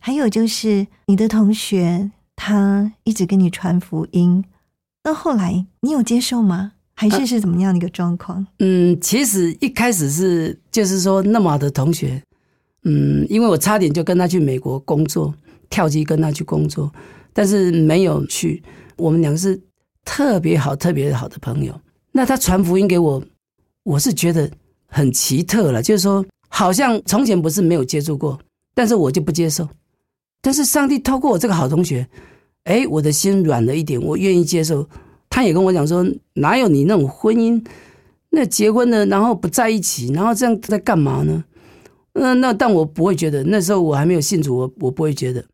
[0.00, 4.44] 还有就是你的同学，他一直跟你传福音，
[5.04, 6.72] 那后来你有接受吗？
[6.94, 8.46] 还是是怎么样的一个状况？
[8.60, 12.22] 嗯，其实一开始是就是说那么好的同学，
[12.84, 15.34] 嗯，因为我差点就跟他去美国工作，
[15.68, 16.92] 跳机跟他去工作，
[17.32, 18.62] 但是没有去。
[18.96, 19.60] 我们两个是
[20.04, 21.74] 特别好、特别好的朋友。
[22.12, 23.20] 那他传福音给我，
[23.82, 24.48] 我是觉得
[24.86, 28.38] 很奇特了，就是说好像从前不是没有接触过，
[28.72, 29.68] 但是我就不接受。
[30.40, 32.06] 但是上帝透过我这个好同学，
[32.64, 34.88] 哎，我的心软了一点，我愿意接受。
[35.34, 37.60] 他也跟我讲说，哪有你那种婚姻，
[38.30, 41.42] 那结婚了然后不在一起，然后这样在干嘛呢？
[42.12, 45.44] 嗯，那但我不会觉得，那时候我还没有信主，我我不会觉得。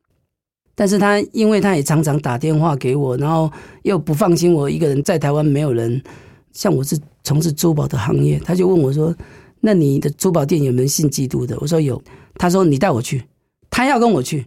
[0.74, 3.50] 但是他因为他也常常打电话给我，然后
[3.82, 6.02] 又不放心我一个人在台湾没有人，
[6.52, 9.16] 像我是从事珠宝的行业，他就问我说
[9.60, 11.98] ：“那你的珠宝店有没有信基督的？”我说有。
[12.34, 13.24] 他说：“你带我去。”
[13.70, 14.44] 他要跟我去，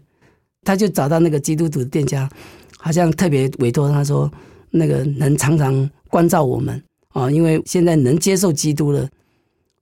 [0.64, 2.30] 他就找到那个基督徒的店家，
[2.78, 4.32] 好像特别委托他说，
[4.76, 9.08] 那个能常常关照我们啊，因为现在能接受基督了，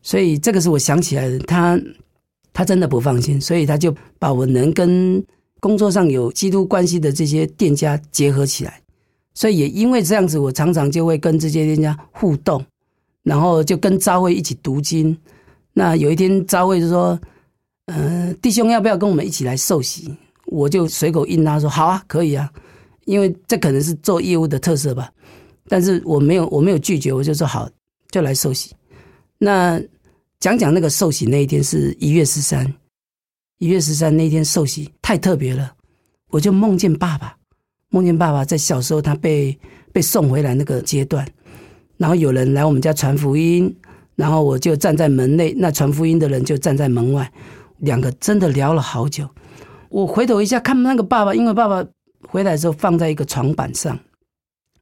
[0.01, 1.39] 所以这个是我想起来的。
[1.39, 1.79] 他
[2.51, 5.23] 他真的不放心，所以他就把我能跟
[5.61, 8.81] 工作上有基督关系的这些店家结合起来，
[9.33, 12.61] 所以也因为这样子，我常常就会跟这些店家互动，
[13.23, 15.17] 然后就跟朝会一起读经。
[15.71, 17.17] 那有一天朝会就说
[17.87, 20.13] ：“呃，弟兄要不要跟我们一起来受洗？”
[20.47, 22.51] 我就随口应他说：“好啊，可以啊，
[23.05, 25.11] 因为这可能是做业务的特色吧。”
[25.69, 27.69] 但是我没有我没有拒绝，我就说好，
[28.09, 28.75] 就来受洗。
[29.37, 29.81] 那
[30.39, 32.71] 讲讲那个受洗那一天是一月十三，
[33.59, 35.71] 一月十三那天受洗太特别了，
[36.29, 37.37] 我就梦见爸爸，
[37.89, 39.57] 梦见爸爸在小时候他被
[39.93, 41.25] 被送回来那个阶段，
[41.95, 43.73] 然后有人来我们家传福音，
[44.15, 47.31] 然后我就站在门内，那传福音的人就站在门外，
[47.77, 49.29] 两个真的聊了好久。
[49.89, 51.85] 我回头一下看那个爸爸，因为爸爸
[52.27, 53.97] 回来之后放在一个床板上，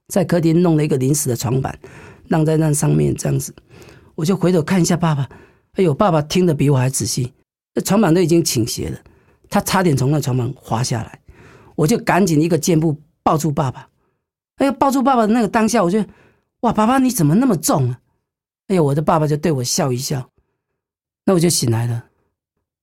[0.08, 1.78] 在客厅弄了一个临时的床板，
[2.28, 3.54] 晾在那上面这样子。
[4.16, 5.30] 我就回头看一下爸爸，
[5.74, 7.34] 哎呦，爸爸听得比我还仔细。
[7.74, 9.00] 那床板都已经倾斜了，
[9.50, 11.20] 他差点从那床板滑下来。
[11.76, 13.88] 我就赶紧一个箭步抱住爸爸。
[14.58, 16.04] 哎呀，抱住爸爸的那个当下，我就
[16.62, 18.00] 哇，爸爸你怎么那么重啊？
[18.68, 20.30] 哎呦，我的爸爸就对我笑一笑。
[21.26, 22.06] 那我就醒来了。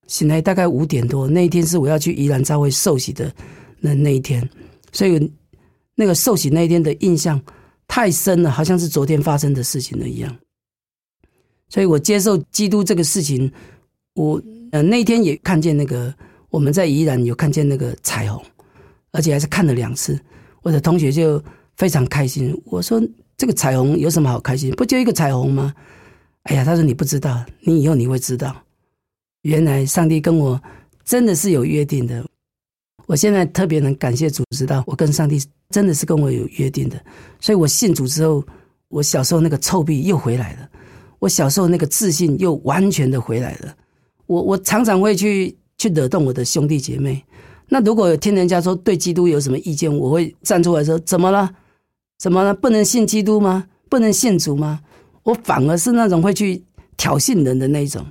[0.06, 3.30] 醒来大概五点多，那一天是我要去宜兰教会受洗的
[3.80, 4.48] 那那一天，
[4.92, 5.32] 所以
[5.94, 7.40] 那个受洗那一天的印象
[7.86, 10.36] 太深了，好像是昨天发生的事情了一样。
[11.68, 13.50] 所以我接受基督这个事情，
[14.14, 14.40] 我
[14.72, 16.14] 呃那天也看见那个
[16.50, 18.42] 我们在宜兰有看见那个彩虹，
[19.10, 20.18] 而且还是看了两次。
[20.62, 21.42] 我的同学就
[21.76, 23.02] 非常开心，我说
[23.36, 24.70] 这个彩虹有什么好开心？
[24.72, 25.74] 不就一个彩虹吗？
[26.44, 28.56] 哎呀，他说你不知道，你以后你会知道。
[29.42, 30.60] 原来上帝跟我
[31.04, 32.24] 真的是有约定的，
[33.06, 35.40] 我现在特别能感谢主，知道我跟上帝
[35.70, 37.00] 真的是跟我有约定的。
[37.40, 38.44] 所以我信主之后，
[38.88, 40.68] 我小时候那个臭屁又回来了，
[41.18, 43.74] 我小时候那个自信又完全的回来了。
[44.26, 47.24] 我我常常会去去惹动我的兄弟姐妹。
[47.68, 51.50] 那如果有听人家说对基督有什么意见，我会站出来说：怎么了？
[52.18, 52.54] 怎么了？
[52.54, 53.66] 不能信基督吗？
[53.88, 54.80] 不能信主吗？
[55.22, 56.62] 我反而是那种会去
[56.96, 58.04] 挑衅人的那一种。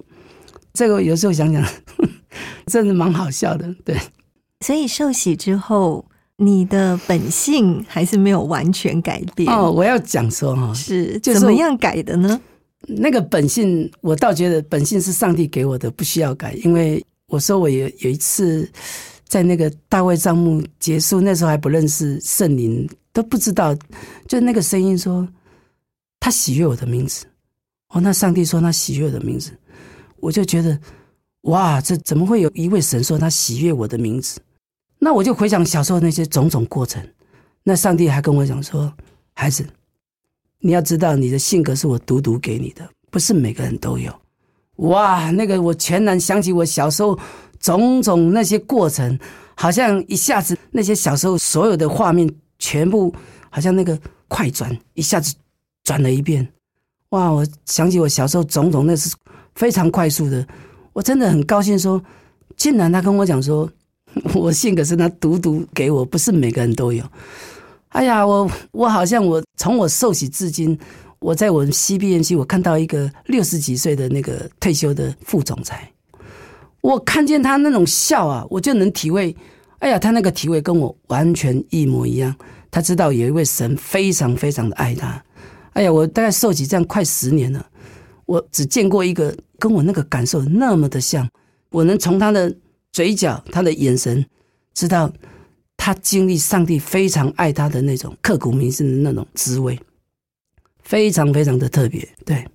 [0.73, 1.65] 这个有时候想想，
[2.67, 3.73] 真的蛮好笑的。
[3.85, 3.97] 对，
[4.65, 6.03] 所以受洗之后，
[6.37, 9.71] 你的本性还是没有完全改变哦。
[9.71, 12.41] 我要讲说哈，是怎么样改的呢？
[12.87, 16.53] 那个本性，我倒觉得本性是上帝给我的，不需要改。
[16.63, 18.67] 因为我说我有有一次
[19.27, 23.77] 在那个大卫账目结束，那时候还不认识圣灵，都不知道，
[24.27, 25.27] 就那个声音说
[26.19, 27.27] 他喜悦我的名字。
[27.89, 29.51] 哦，那上帝说他喜悦我的名字。
[30.19, 30.75] 我就觉得，
[31.41, 34.39] 哇，这怎么会有一位神说他喜悦我的名字？
[35.05, 36.99] 那我就回想小时候那些种种过程。
[37.61, 38.91] 那上帝还跟我讲说
[39.37, 39.63] ：“孩子，
[40.57, 44.11] 你要知道，你的性格是我独独给你的，不是每个人都有。”
[44.89, 47.15] 哇，那个我全然想起我小时候
[47.59, 49.19] 种种那些过程，
[49.53, 53.13] 好像一下子那些小时候所有的画面全部
[53.51, 53.95] 好像那个
[54.27, 55.35] 快转一下子
[55.83, 56.47] 转了一遍。
[57.09, 59.15] 哇，我想起我小时候种种那是。
[59.53, 60.45] 非常快速的，
[60.91, 61.79] 我真的很高兴。
[61.79, 62.03] 说，
[62.57, 63.71] 竟然他跟我讲说，
[64.33, 67.03] 我性格是他独独给我，不是每个人都有。
[67.89, 70.77] 哎呀，我我好像我从我受洗至今，
[71.19, 75.89] 我在我们 CBNC，我看到一个六十几岁的那个退休的副总裁，
[76.81, 79.35] 我看见他那种笑啊，我就能体会。
[79.79, 82.33] 哎呀，他那个体会跟我完全一模一样。
[82.71, 85.23] 他知道有一位神非常非常的爱他。
[85.73, 87.65] 哎呀，我大概受洗这样快十年了。
[88.25, 91.29] 我只见过一个跟我那个感受那么的像，
[91.69, 92.53] 我能从他的
[92.95, 94.25] 嘴角、他的眼神，
[94.73, 95.11] 知道
[95.75, 99.77] 他经历上帝非常爱他的那种刻骨铭心的那种滋味，
[100.81, 102.07] 非常非常的特别。
[102.25, 102.47] 对，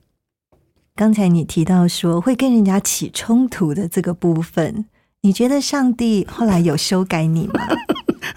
[0.97, 4.87] 刚才你提到说会跟人家起冲突的这个部分，
[5.21, 7.61] 你觉得上帝后来有修改你吗？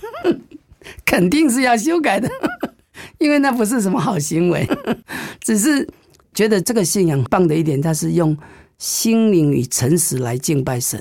[1.07, 2.29] 肯定是要修改的，
[3.17, 4.67] 因为那不是什么好行为，
[5.39, 5.87] 只是。
[6.33, 8.35] 觉得这个信仰棒的一点，它是用
[8.79, 10.99] 心灵与诚实来敬拜神，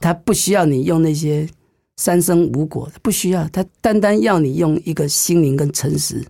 [0.00, 1.48] 他不需要你用那些
[1.96, 6.24] 三生五果，不需要，他单单要你用一个心灵跟诚实。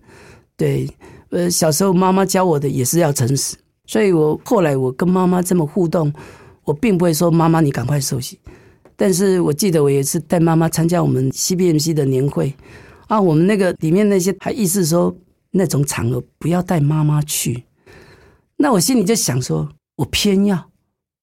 [0.55, 0.89] 对，
[1.29, 3.55] 呃，小时候妈妈教我的也是要诚实，
[3.85, 6.11] 所以我后来我跟妈妈这么互动，
[6.63, 8.39] 我并不会说妈妈你赶快受洗，
[8.95, 12.53] 但是我记得我也是带妈妈参加我们 CBMC 的年会
[13.07, 15.15] 啊，我们那个里面那些还意思说
[15.51, 17.63] 那种场合不要带妈妈去。
[18.55, 20.69] 那我心里就想说，我偏要，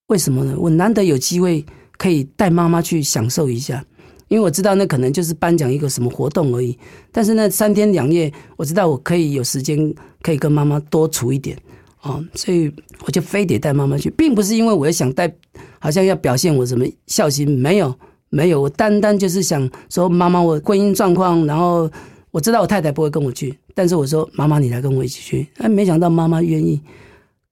[0.07, 0.55] 为什么呢？
[0.57, 1.67] 我难得有机会
[1.97, 3.85] 可以带妈妈去享受一下，
[4.29, 6.77] 因为我知道那可能就是颁奖一个什么活动而已。
[7.13, 11.57] 但是那三天两夜，我知道我可以有时间可以跟妈妈多处一点
[12.03, 12.71] 哦，所以
[13.07, 15.33] 我就非得带妈妈去，并不是因为我想带，
[15.79, 17.95] 好像要表现我什么孝心，没有
[18.29, 21.91] 没有，我单单就是想说妈妈，我婚姻状况，然后
[22.31, 25.47] 我知道我太太不会跟我去，但是我说妈妈，你来跟我一起去。
[25.59, 26.81] 哎，没想到妈妈愿意，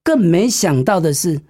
[0.02, 1.40] 更没想到的是，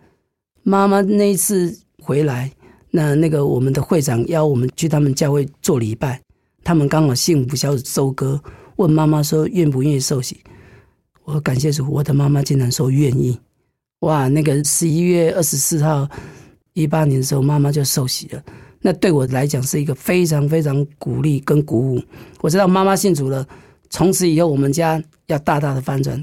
[0.62, 2.52] 妈妈那一次回来。
[2.94, 6.20] 那那个我们的会长邀我们去他们教会做礼拜，
[6.62, 8.38] 他们刚好幸福小组收割，
[8.76, 10.36] 问妈妈说愿不愿意受洗？
[11.24, 13.38] 我感谢主，我的妈妈竟然说愿意。
[14.00, 16.06] 哇，那个十一月二十四号
[16.74, 18.42] 一八年的时候，妈妈就受洗了。
[18.80, 22.02] 那对我来讲是一个非常非常鼓励跟鼓舞。
[22.40, 23.46] 我知道妈妈信主了，
[23.88, 26.22] 从此以后我们家要大大的翻转。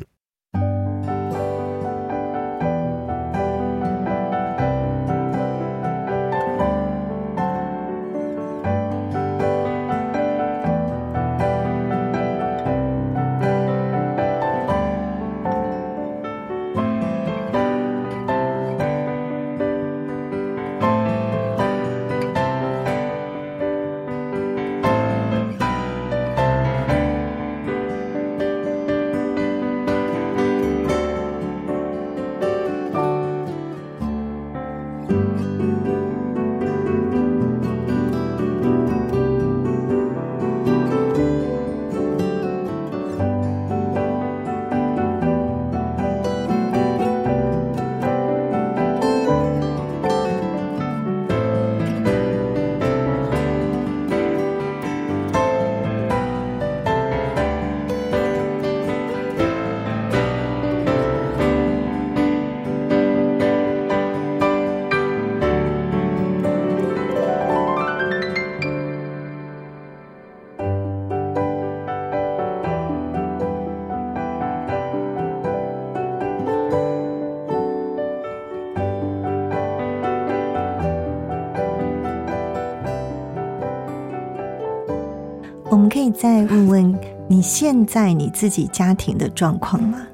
[87.39, 90.05] 你现在你自己家庭的状况吗？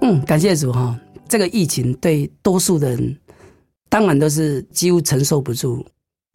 [0.00, 3.16] 嗯，感谢主哈，这个疫情对多数的人
[3.88, 5.84] 当然都是几乎承受不住。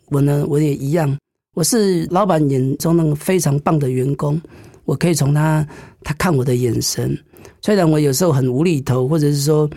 [0.10, 1.18] 我呢，我也一样，
[1.56, 4.38] 我是老板眼中那个非常棒的员工，
[4.84, 5.66] 我可以从他
[6.04, 7.18] 他看我的眼神，
[7.62, 9.70] 虽然我有时候很无厘头，或者是说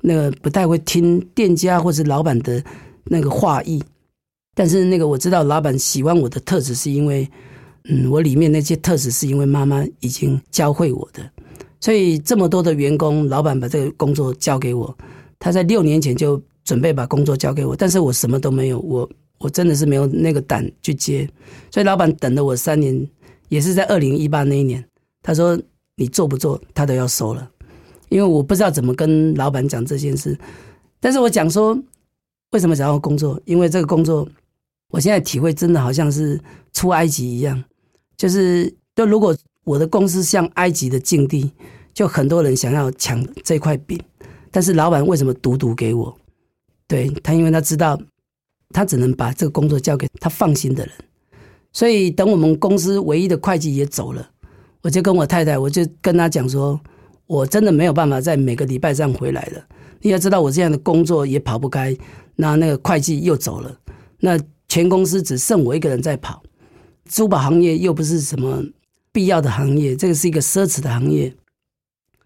[0.00, 2.64] 那个不太会听店家或者老板的
[3.04, 3.78] 那个话意，
[4.54, 7.28] 但是那个我知道老板喜欢我的特质，是因为。
[7.88, 11.22] 嗯，我里面那些特质是因为妈妈已经教会我的，
[11.80, 14.96] 所以这么多的员工，老板把这个工作交给我，
[15.38, 21.28] 他在六年前就准备把工作交给我，但是我什么都没有，我我真的是没有那个胆去接，
[21.70, 23.06] 所以老板等了我三年，
[23.50, 24.82] 也是在二零一八那一年，
[25.22, 25.60] 他说
[25.96, 27.50] 你做不做，他都要收了，
[28.08, 30.38] 因为我不知道怎么跟老板讲这件事，
[31.00, 31.78] 但是我讲说
[32.52, 34.26] 为什么想要工作，因为这个工作，
[34.90, 36.40] 我现在体会真的好像是
[36.72, 37.62] 出埃及一样。
[38.16, 41.52] 就是，就如果我的公司像埃及的境地，
[41.92, 43.98] 就很多人想要抢这块饼，
[44.50, 46.16] 但是老板为什么独独给我？
[46.86, 48.00] 对他，因为他知道，
[48.70, 50.94] 他只能把这个工作交给他放心的人。
[51.72, 54.30] 所以等我们公司唯一的会计也走了，
[54.82, 56.78] 我就跟我太太，我就跟他讲说，
[57.26, 59.64] 我真的没有办法在每个礼拜这样回来了。
[60.00, 61.96] 你要知道，我这样的工作也跑不开。
[62.36, 63.76] 那那个会计又走了，
[64.18, 64.38] 那
[64.68, 66.42] 全公司只剩我一个人在跑。
[67.08, 68.62] 珠宝行业又不是什么
[69.12, 71.32] 必要的行业，这个是一个奢侈的行业。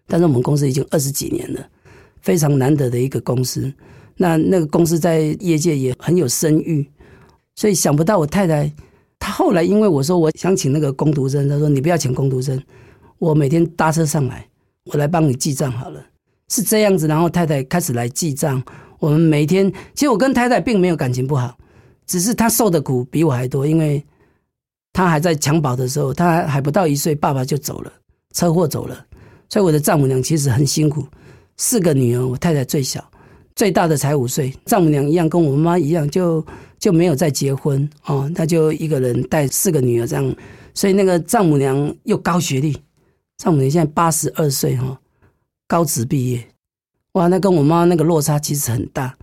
[0.07, 1.69] 但是我们公司已经二十几年了，
[2.21, 3.71] 非常难得的一个公司。
[4.15, 6.89] 那那个公司在业界也很有声誉，
[7.55, 8.73] 所以想不到我太太，
[9.19, 12.59] 她后来因为我说我想请那个工读生，她说你不要请工读生，
[13.19, 14.47] 我每天搭车上来，
[14.85, 16.03] 我来帮你记账好了，
[16.47, 17.07] 是这样子。
[17.07, 18.63] 然后太太开始来记账，
[18.97, 21.55] 我们每天其实我跟太太并没有感情不好，
[22.07, 24.03] 只是她受的苦比我还多，因为。
[24.91, 27.93] 他还在襁褓的时候，他还不到一岁，爸爸就走了，
[28.33, 29.05] 车祸走了。
[29.47, 31.05] 所以我的丈母娘其实很辛苦，
[31.57, 33.03] 四个女儿，我太太最小，
[33.55, 34.53] 最大的才五岁。
[34.65, 36.45] 丈母娘一样，跟我妈一样，就
[36.77, 40.35] 就没有再结婚哦，她就一个人带四个女儿这样。
[40.73, 42.77] 所以那个丈母娘又高学历，
[43.37, 44.99] 丈母娘现在八十二岁哈，
[45.67, 46.47] 高职毕业，
[47.13, 49.15] 哇，那跟我妈那个落差其实很大。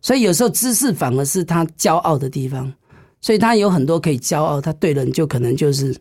[0.00, 2.72] 所以有时候知识反而是她骄傲的地方。
[3.24, 5.96] 所以他有很多可以骄傲，他对人就可能就是，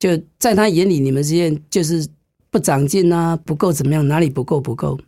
[0.00, 2.04] 就在他眼里，你们之间就是
[2.50, 4.98] 不长进啊，不够怎么样，哪里不够不够，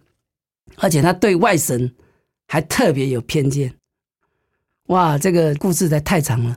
[0.77, 1.93] 而且他对外神
[2.47, 3.75] 还特别有偏见。
[4.87, 6.57] 哇，这个故事才太长了。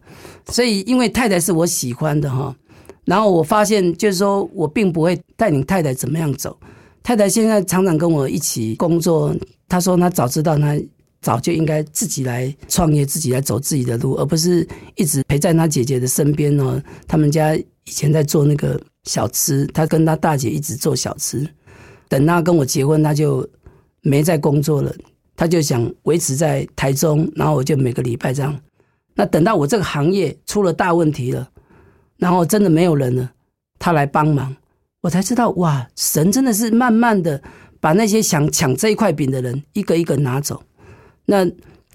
[0.49, 2.55] 所以，因为太太是我喜欢的哈，
[3.03, 6.55] 然后我发现就是说我并不会带领太太怎么样走。
[7.01, 9.35] 太太现在常常跟我一起工作，
[9.67, 10.79] 她说她早知道她
[11.21, 16.81] 早就应该自己来创业，自己来走自己的路，而不是一直陪在她姐姐的身边哦。
[17.07, 21.47] 他们家以前在做那个小吃，她跟她大姐一直做小吃。
[22.09, 23.47] 等她跟我结婚，他就
[24.01, 24.93] 没在工作了。
[25.33, 28.59] 他就想维持在台中，然后我就每个礼拜这样。
[29.15, 31.49] 那等到我这个行业出了大问题了，
[32.17, 33.31] 然后真的没有人了，
[33.79, 34.55] 他来帮忙，
[35.01, 37.41] 我才知道哇，神真的是慢慢的
[37.79, 40.61] 把那些想抢这一块饼的人一个一个拿走。
[41.25, 41.49] 那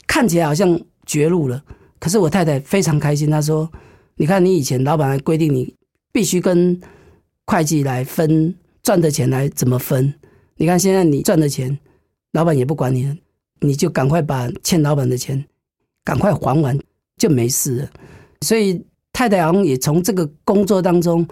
[0.07, 1.63] 看起来好像绝路了，
[1.99, 3.71] 可是我太太非常开心，她说
[4.17, 5.75] ：“你看，你以前老板还规定你
[6.13, 6.81] 必须跟
[7.47, 10.15] 会计来分赚的钱来怎么分？
[10.57, 11.79] 你看现在你赚的钱，
[12.33, 13.17] 老板也不管你了。”
[13.61, 15.43] 你就赶快把欠老板的钱
[16.05, 16.79] 赶快还完，
[17.17, 17.91] 就没事了。
[18.43, 21.27] 所以太太好像也从这个工作当中，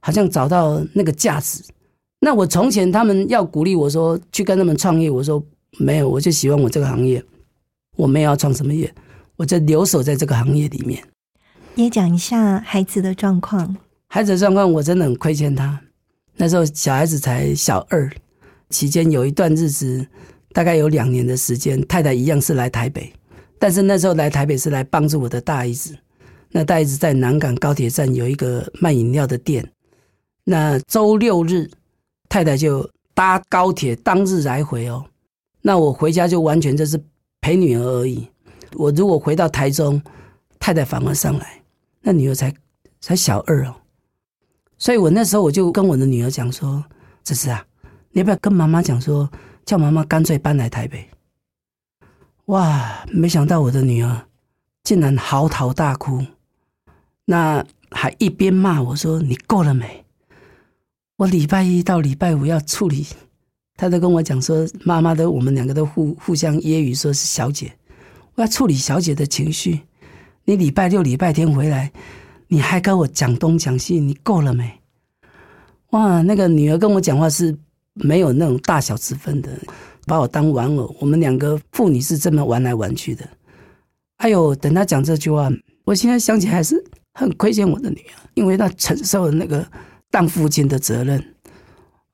[0.00, 1.62] 好像找到那个价值。
[2.18, 5.40] 那我从前他们要鼓励我说去跟他们创业，我说
[5.78, 7.24] 没有，我就喜欢我这个行业，
[7.98, 8.90] 我没有要创什么业，
[9.36, 11.02] 我就留守在这个行业里面。
[11.74, 13.76] 也讲一下孩子的状况。
[14.08, 15.78] 孩子的状况我真的很亏欠他。
[16.36, 18.10] 那时候小孩子才小二，
[18.70, 20.06] 期间有一段日子。
[20.54, 23.12] 大概有两年的时间，太太一样是来台北，
[23.58, 25.96] 但是那时候来台北是来帮助我的大姨子。
[26.50, 29.64] 那大姨子在南港高铁站有一个卖饮料的店。
[30.42, 31.70] 那周六日，
[32.30, 35.04] 太太就搭高铁当日来回哦。
[35.60, 36.98] 那我回家就完全就是
[37.40, 38.28] 陪女儿而已。
[38.74, 40.00] 我如果回到台中，
[40.58, 41.62] 太太反而上来，
[42.00, 42.52] 那女儿才
[43.00, 43.74] 才小二哦。
[44.76, 46.84] 所以我那时候我就跟我的女儿讲说
[47.24, 47.64] ：“这是啊，
[48.10, 49.30] 你要不要跟妈妈讲说？”
[49.64, 51.06] 叫妈妈干脆搬来台北。
[52.46, 53.04] 哇！
[53.12, 54.26] 没想到我的女儿
[54.82, 56.24] 竟然嚎啕大哭，
[57.26, 60.06] 那还一边骂我说：“你够了没？”
[61.16, 63.06] 我礼拜一到礼拜五要处理，
[63.78, 67.72] 她都跟我讲说：“妈妈的，我们两个都互互相揶揄，说是小姐，
[68.34, 69.80] 我要处理小姐的情绪。
[70.44, 71.90] 你礼拜六、礼拜天回来，
[72.48, 74.80] 你还跟我讲东讲西，你够了没？”
[75.92, 76.20] 哇！
[76.20, 77.56] 那个女儿跟我讲话是。
[78.00, 79.50] 没有那种大小之分的，
[80.06, 80.94] 把我当玩偶。
[81.00, 83.28] 我们两个妇女是这么玩来玩去的。
[84.18, 85.50] 哎呦，等他讲这句话，
[85.82, 86.80] 我现在想起还是
[87.14, 89.66] 很亏欠我的女儿，因为她承受了那个
[90.12, 91.20] 当父亲的责任。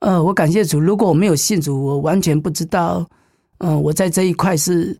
[0.05, 3.03] 呃，我感谢主，如果我没有信主，我完全不知道，
[3.57, 4.95] 嗯，我在这一块是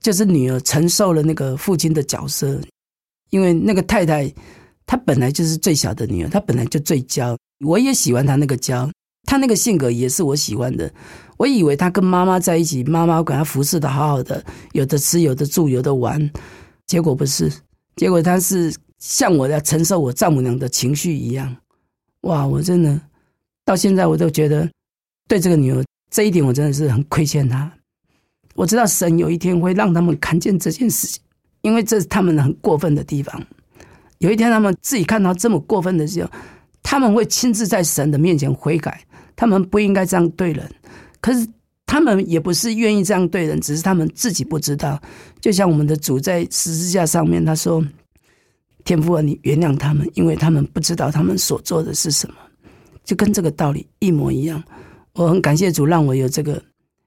[0.00, 2.56] 就是女儿承受了那个父亲的角色，
[3.30, 4.32] 因为那个太太
[4.86, 8.88] 她本来就是最小的女儿，她本来就最娇，我也喜欢她那个娇。
[9.24, 10.88] 她那个性格也是我喜欢的。
[11.38, 14.40] 我以为他跟妈妈在一起，妈妈管他服侍的好好的，
[14.74, 16.30] 有的吃，有的住，有的玩。
[16.86, 17.52] 结果不是，
[17.96, 21.54] 结果他是像我要承受我丈母娘的情绪一样。
[22.20, 23.00] 哇，我真的
[23.66, 24.66] 到现在我都觉得
[25.28, 27.70] 对这个女儿这一点，我真的是很亏欠她。
[28.54, 31.20] 我知道神有一天会让他们看见这件事情，
[31.60, 33.44] 因为这是他们很过分的地方。
[34.18, 36.30] 有一天他们自己看到这么过分的时候，
[36.82, 39.02] 他们会亲自在神的面前悔改。
[39.34, 40.66] 他们不应该这样对人，
[41.20, 41.46] 可是
[41.84, 44.98] 他们也不是愿意这样对人，只是他们自己不知道。
[45.40, 47.84] 就像我们的主在十字架上面，他说
[48.84, 52.34] ：“天父啊，你原谅他们，因为他们不知道他们所做的是什么。”
[53.06, 54.62] 就跟这个道理一模一样。
[55.14, 56.62] 我很感谢主，让我有这个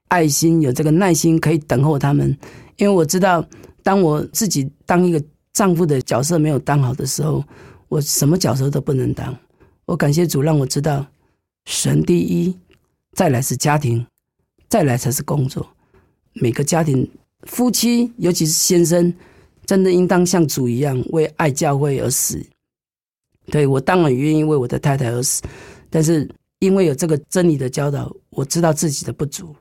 [0.08, 2.36] 爱心，有这个耐心，可以等候他们。
[2.76, 3.46] 因为我知道，
[3.84, 5.22] 当我自己当一个
[5.52, 7.44] 丈夫的角色没有当好的时候，
[7.88, 9.36] 我什么角色都不能当。
[9.84, 11.06] 我感谢主，让我知道。
[11.66, 12.58] 神第一，
[13.12, 14.04] 再来是家庭，
[14.68, 15.64] 再来才是工作。
[16.32, 17.08] 每个家庭
[17.42, 19.12] 夫妻，尤其是先生，
[19.66, 22.44] 真的应当像主一样为爱教会而死。
[23.50, 25.42] 对我当然愿意为我的太太而死，
[25.90, 26.28] 但是
[26.60, 29.54] 因为有这个真理的教导，我知道自己的不足。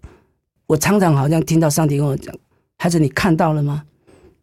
[0.68, 2.34] 我常常好像听到上帝跟我讲
[2.78, 3.84] ：“孩子，你看到了吗？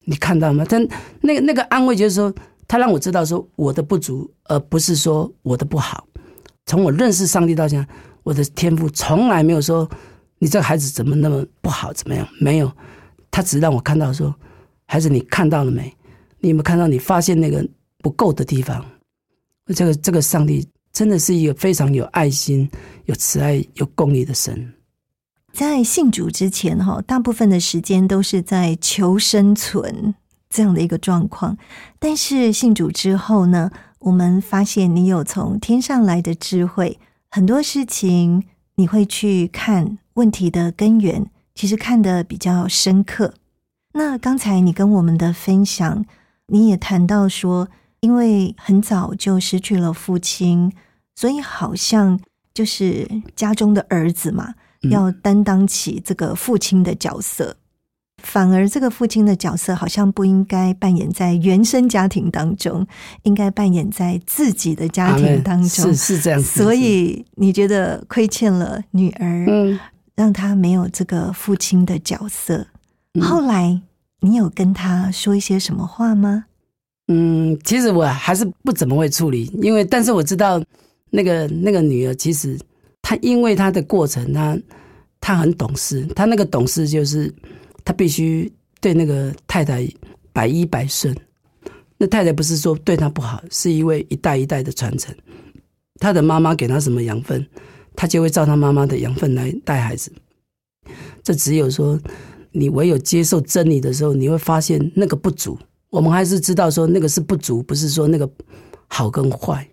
[0.05, 0.87] 你看到了吗？”但
[1.20, 2.34] 那个那个安慰就是说，
[2.66, 6.07] 他让我知道说我的不足，而不是说我的不好。
[6.66, 7.89] 从我认识上帝到现在，
[8.24, 9.89] 我的天赋从来没有说
[10.39, 12.26] 你这个孩子怎么那么不好，怎么样？
[12.41, 12.72] 没有，
[13.30, 14.34] 他只让我看到说，
[14.87, 15.95] 孩子，你看到了没？
[16.41, 16.89] 你有没有看到？
[16.89, 17.64] 你发现那个
[17.99, 18.84] 不够的地方？
[19.74, 22.67] 这个这个上帝真的是一个非常有爱心、
[23.05, 24.73] 有慈爱、有公义的神。
[25.53, 30.15] 在信主之前，哈，大部分的时间都是在求生存
[30.49, 31.59] 这样的一个状况，
[31.99, 33.71] 但是信主之后呢？
[33.99, 38.45] 我们发现你有从天上来的智慧，很多事情
[38.77, 43.35] 你会去看问题的根源，其实看得比较深刻。
[43.93, 46.07] 那刚才你跟我们的分享，
[46.47, 47.69] 你也谈到说，
[48.01, 50.73] 因为很早就失去了父亲，
[51.17, 52.21] 所以好像
[52.55, 54.55] 就是家中的儿子嘛，
[54.91, 57.57] 要担当起这个父亲的角色。
[58.23, 62.87] 反而，这个父亲的角色好像不应该扮演在原生家庭当中，
[63.23, 65.95] 应该扮演在自己的家庭当中。
[65.95, 69.79] 是是这样，所以你觉得亏欠了女儿，嗯，
[70.17, 72.67] 让她没有这个父亲的角色。
[73.21, 73.81] 后来
[74.21, 76.47] 你有跟他说一些什么话吗？
[77.09, 80.61] 嗯，其实我还是不怎么会处理，因为但是我知道
[81.17, 82.59] 那个那个女儿，其实
[83.01, 84.59] 她因为她的过程，她
[85.21, 87.33] 她很懂事，她那个懂事就是。
[87.89, 89.89] 她必须对那个太太
[90.33, 91.17] 百依百顺。
[91.99, 95.14] 那太太不是说对她不好，是因为一代一代的传承。
[96.01, 97.47] 她的妈妈给她什么养分，
[97.95, 100.11] 她就会照她妈妈的养分来带孩子。
[101.23, 101.97] 这只有说，
[102.51, 105.57] 你唯有接受真理的时候，你会发现那个不足。
[105.91, 108.29] 我们还是知道说那个是不足，不是说那个
[108.89, 109.64] 好跟坏。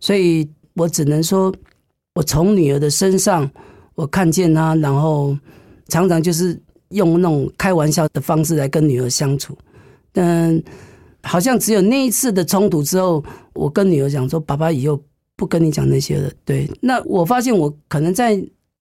[0.00, 1.54] 所以我只能说，
[2.14, 3.50] 我从女儿的身上，
[3.94, 5.36] 我看见她，然后
[5.88, 6.60] 常常就是。
[6.90, 9.56] 用那种开玩笑的方式来跟女儿相处，
[10.14, 10.60] 嗯，
[11.22, 15.00] 好像只有那一次的冲突之后，我跟女儿讲说：“爸爸以后
[15.36, 18.34] 不跟你讲那些了。”对，那我发现我可能在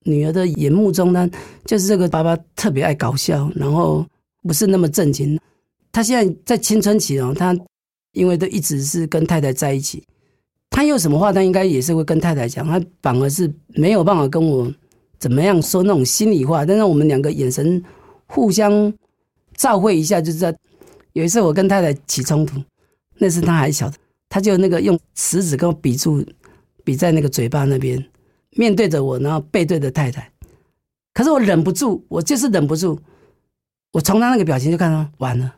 [0.06, 1.30] 女儿的眼目中呢，
[1.66, 4.04] 就是这个爸爸特别爱搞笑，然后
[4.42, 5.40] 不是那么正经。
[5.92, 7.56] 他现在在青春期哦，他
[8.14, 10.04] 因为都一直是跟太太在一起，
[10.70, 14.72] 他有什么话，他应该也是会跟太太讲，他反而是没有办法跟我
[15.18, 16.66] 怎么样说那种心里话。
[16.66, 17.84] 但是我们两个眼神。
[18.32, 18.94] 互相
[19.56, 20.54] 照会一下，就知道。
[21.14, 22.62] 有一次我跟太太起冲突，
[23.18, 23.92] 那是他还小，
[24.30, 26.24] 他就那个用食指跟我比住，
[26.84, 28.06] 比在那个嘴巴那边，
[28.52, 30.32] 面对着我，然后背对着太太。
[31.12, 33.00] 可是我忍不住，我就是忍不住。
[33.94, 35.52] 我从他那个表情就看到，完了，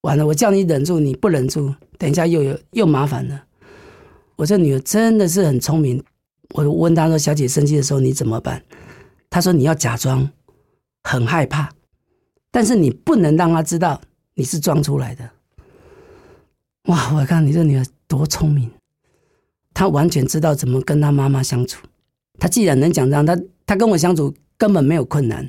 [0.00, 0.26] 完了！
[0.26, 3.44] 我叫你忍住，你不忍住，等一下又有又麻烦了。
[4.42, 6.02] 我这女儿真的是很聪明。
[6.50, 8.60] 我问她说：“小姐生气的时候你怎么办？”
[9.30, 10.28] 她说：“你要假装
[11.04, 11.70] 很害怕。”
[12.50, 14.00] 但是你不能让她知道
[14.34, 15.30] 你是装出来的。
[16.86, 17.14] 哇！
[17.14, 18.68] 我看你这女儿多聪明，
[19.72, 21.80] 她完全知道怎么跟她妈妈相处。
[22.40, 25.48] 她既然能讲这样，她她跟我相处根本没有困难，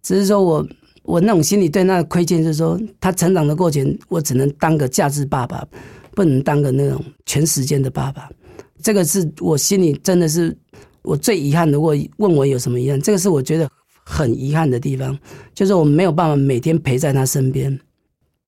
[0.00, 0.68] 只是说我
[1.02, 5.66] 我那种心里对她的亏欠，就是说她成长的过程，我只能当个价值爸爸，
[6.14, 8.28] 不能当个那种全时间的爸爸。
[8.82, 10.56] 这个是我心里真的是
[11.02, 11.72] 我最遗憾的。
[11.72, 13.68] 如果问我有什么遗憾，这个是我觉得。
[14.04, 15.16] 很遗憾的地方，
[15.54, 17.78] 就是我们没有办法每天陪在他身边。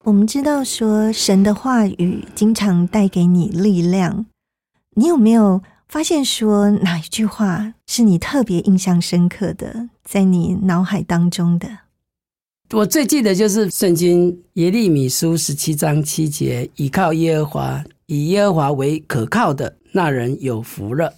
[0.03, 4.27] 我们知道说神的话语经常带给你力量，
[4.97, 11.69] 你有没有发现说哪一句话是你特别印象深刻的，在你脑海当中的？
[12.75, 21.12] 我最记得就是圣经耶利米书十七章七节：“倚靠耶和华，以耶和华为可靠的那人有福了。”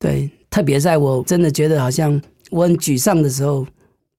[0.00, 2.20] 对，特别在我真的觉得好像。
[2.48, 3.66] 我很沮丧的时候，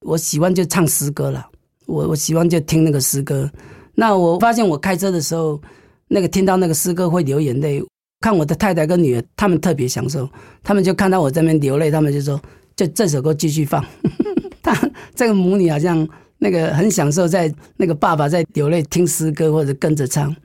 [0.02, 1.44] 我喜欢就唱诗歌了。
[1.88, 3.50] 我我喜欢就听那个诗歌。
[3.96, 5.60] 那我发现我开车的时候，
[6.08, 7.82] 那个听到那个诗歌会流眼泪。
[8.20, 10.30] 看我的太太跟女儿，他们特别享受。
[10.62, 12.40] 他们就看到我这边流泪，他们就说
[12.76, 13.84] ：“就这首歌继续放。
[14.62, 16.08] ”他这个母女好像
[16.40, 20.36] 那个很享受，在那个爸爸在流泪听诗歌或者跟着唱。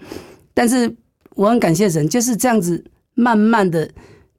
[0.55, 0.95] 但是
[1.35, 2.83] 我很感谢神，就是这样子
[3.15, 3.89] 慢慢的。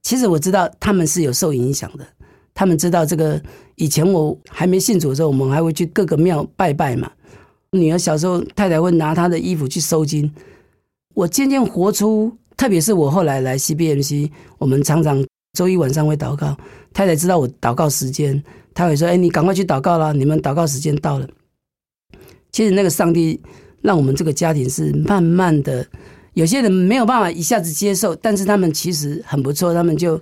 [0.02, 2.06] 其实我知道他们是有受影响的。
[2.54, 3.42] 他们知道这个，
[3.76, 7.12] 以前我还没信主的时候，我们还会去各个庙拜拜嘛。
[7.72, 10.32] 女儿小时候，太太会拿她的衣服去收金。
[11.16, 14.30] 我渐渐活出，特别是我后来来 CBMC，
[14.60, 16.56] 我们常常周一晚上会祷告。
[16.94, 18.44] 太太知道我祷告时间，
[18.76, 21.28] 她会说：“哎，你赶快去祷告啦，你们祷告时间到了。”
[22.54, 23.38] 其实那个上帝
[23.82, 25.86] 让我们这个家庭是慢慢的，
[26.36, 30.18] 有些人没有办法一下子接受，但是他们其实很不错，他们就。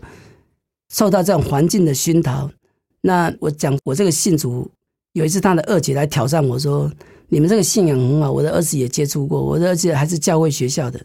[0.94, 2.52] 受到这种环境的熏陶，
[3.00, 4.70] 那我讲我这个信主，
[5.14, 6.92] 有一次他的二姐来挑战我说
[7.32, 11.00] ：“你们这个信仰很好，我的儿子也接触过，我的儿子还是教会学校的，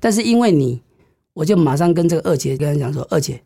[0.00, 0.82] 但是因为你，
[1.34, 3.40] 我就马上跟这个二姐跟他讲说：二姐，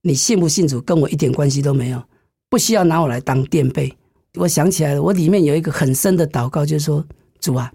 [0.00, 2.02] 你信不信主跟我一点关系都没有，
[2.48, 3.94] 不需要拿我来当垫背。
[4.36, 7.04] 我想起来了，我里面有一个很深的祷告，就是说
[7.40, 7.72] 主啊，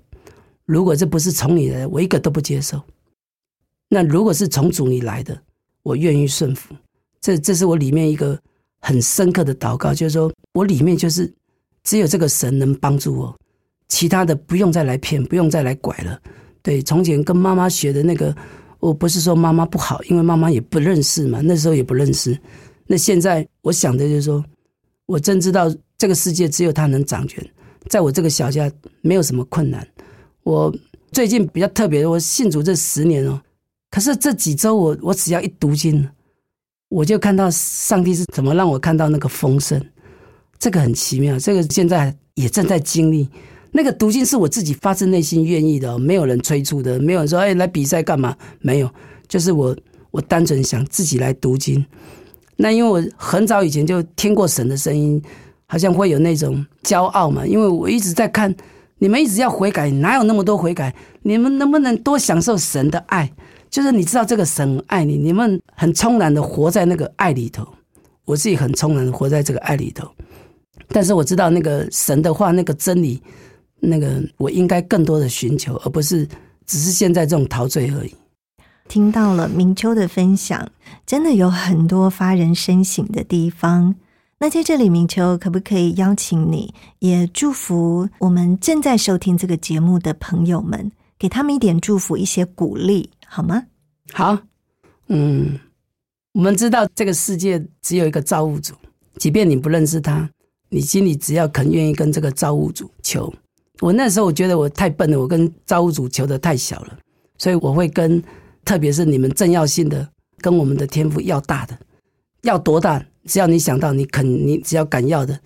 [0.66, 2.78] 如果这不是从你来的，我一个都不接受；
[3.90, 5.38] 那如果是从主你来的，
[5.84, 6.76] 我愿意顺服。”
[7.20, 8.40] 这这是我里面一个
[8.80, 11.32] 很深刻的祷告，就是说我里面就是
[11.84, 13.36] 只有这个神能帮助我，
[13.88, 16.20] 其他的不用再来骗，不用再来拐了。
[16.64, 18.36] 对，从前跟妈妈学的那个，
[18.80, 22.38] 我不是说妈妈不好，因为妈妈也不认识嘛，那时候也不认识。
[22.88, 24.44] 那现在我想的就是说，
[25.06, 25.72] 我真知道
[26.02, 27.48] 这个世界只有他能掌权，
[27.88, 28.68] 在我这个小家
[29.02, 29.88] 没有什么困难。
[30.42, 30.76] 我
[31.12, 33.40] 最近比较特别，我信主这十年哦，
[33.92, 36.10] 可是这几周我我只要一读经，
[36.90, 39.80] 我就看到上帝是怎么让我看到那个丰盛，
[40.58, 41.38] 这个很奇妙。
[41.38, 43.30] 这个现在也正在经历。
[43.72, 48.36] 那个读经是我自己发自内心愿意的，没有人催促的，没有人说哎来比赛干嘛？
[48.60, 48.90] 没有，
[49.28, 49.78] 就是我
[50.10, 51.86] 我单纯想自己来读经。
[52.56, 55.22] 那因为我很早以前就听过神的声音，
[55.72, 57.48] 好像会有那种骄傲嘛。
[57.48, 58.54] 因为我一直在看
[58.98, 60.94] 你们一直要悔改，哪有那么多悔改？
[61.22, 63.32] 你们能不能多享受神的爱？
[63.70, 67.66] 就是你知道这个神爱你，你们很充然的活在那个爱里头。
[68.26, 70.08] 我自己很充然的活在这个爱里头，
[70.90, 73.22] 但是我知道那个神的话，那个真理，
[73.80, 76.28] 那个我应该更多的寻求，而不是
[76.66, 78.14] 只是现在这种陶醉而已。
[78.88, 80.70] 听到了明秋的分享，
[81.06, 83.96] 真的有很多发人深省的地方。
[84.44, 93.68] 那在这里，明秋可不可以邀请你，也祝福我们正在收听这个节目的朋友们，给他们一点祝福，一些鼓励，好吗？
[94.12, 94.36] 好，
[95.10, 95.60] 嗯，
[96.34, 98.74] 我们知道这个世界只有一个造物主，
[99.18, 100.28] 即便你不认识他，
[100.70, 103.32] 你心里只要肯愿意跟这个造物主求。
[103.80, 106.98] 我那时候我觉得我太笨了，我跟造物主求的太小了，
[107.38, 108.22] 所以我会跟。
[108.64, 111.78] 特别是你们正要性的，跟我们的天赋要大的，
[112.44, 113.04] 要多大？
[113.26, 115.40] 只要你想到，你肯，你只要敢要的，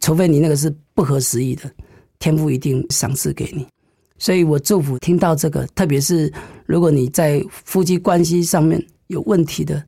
[0.00, 1.70] 除非你那个是不合时宜的，
[2.18, 3.66] 天赋一定赏赐给你。
[4.18, 6.32] 所以我祝福听到这个，特别是
[6.66, 9.82] 如果你在夫妻关系上面有问题的，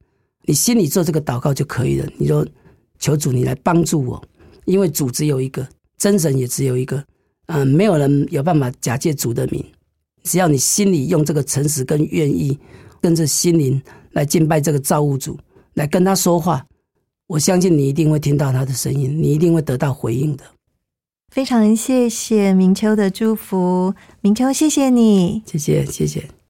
[0.46, 2.08] 你心里做这个祷告就可以了。
[2.16, 2.46] 你说
[2.98, 4.22] 求主你来帮助我，
[4.64, 5.66] 因为主只有一个，
[5.98, 7.04] 真神也只有一个，
[7.46, 9.64] 嗯，没有人有办法假借主的名。
[10.24, 12.58] 只要你心里用这个诚实跟愿意，
[13.00, 13.80] 跟着心灵
[14.12, 15.38] 来敬拜这个造物主，
[15.74, 16.64] 来跟他说话，
[17.28, 20.44] 我相信你一定会听到他的声音，你一定会得到回应的。
[21.30, 26.41] 非常谢谢明秋的祝福，明秋谢谢你，谢谢谢谢。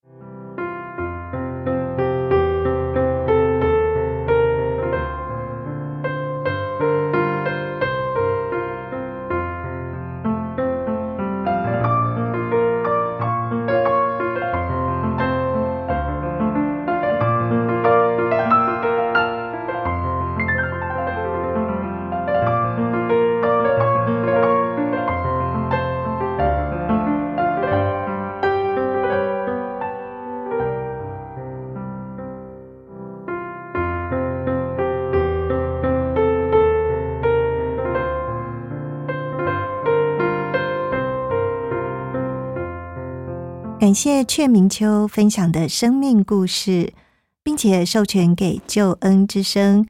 [43.93, 46.95] 感谢阙明秋分享的生命故事，
[47.43, 49.86] 并且授权给救恩之声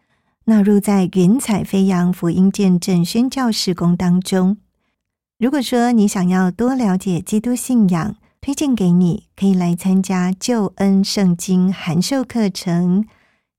[0.47, 4.57] 纳入在云彩飞扬福音见证宣教事工当中。
[5.39, 13.07] 如果说你想要多了解基督信仰，推荐给你可以来参加救恩圣经函授课程，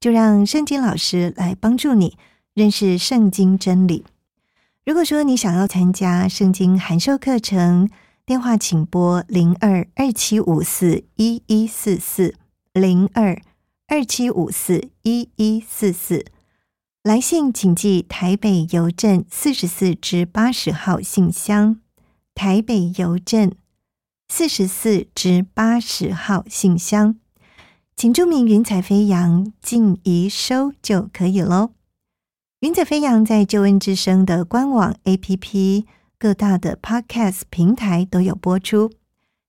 [0.02, 2.18] 就让圣经老师来帮助你
[2.54, 4.04] 认识圣经真理。
[4.86, 7.90] 如果说你想要参加圣经函授课程，
[8.26, 12.36] 电话请拨零二二七五四一一四四
[12.72, 13.42] 零二
[13.88, 16.24] 二七五四一一四四，
[17.04, 21.82] 来信请寄台北邮政四十四至八十号信箱，
[22.34, 23.52] 台北邮政
[24.30, 27.18] 四十四至八十号信箱，
[27.98, 31.72] 请注明“云彩飞扬”进一收就可以喽。
[32.62, 35.84] 云彩飞扬在救恩之声的官网 APP。
[36.24, 38.92] 各大的 Podcast 平台都有播出，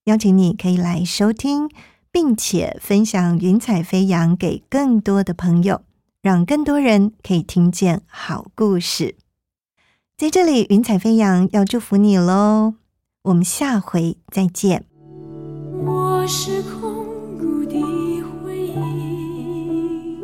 [0.07, 1.71] 邀请你可以来收听，
[2.11, 5.83] 并且分享《云彩飞扬》给更多的朋友，
[6.21, 9.15] 让更多人可以听见好故事。
[10.19, 12.75] 在这里，《云彩飞扬》要祝福你喽！
[13.23, 14.85] 我们下回再见。
[15.87, 17.07] 我是空
[17.39, 17.81] 谷的
[18.43, 20.19] 回忆，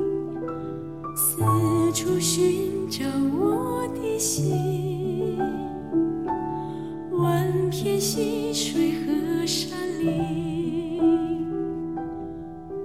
[1.15, 3.05] 四处寻找
[3.39, 4.60] 我的心。
[7.83, 9.70] 天溪水和山
[10.05, 11.01] 林，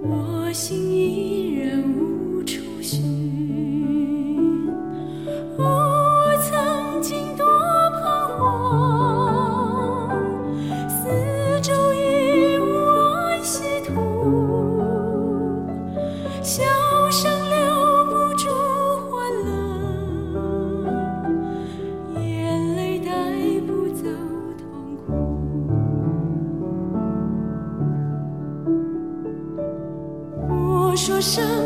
[0.02, 3.15] 我心依然无处寻。
[31.26, 31.65] 生。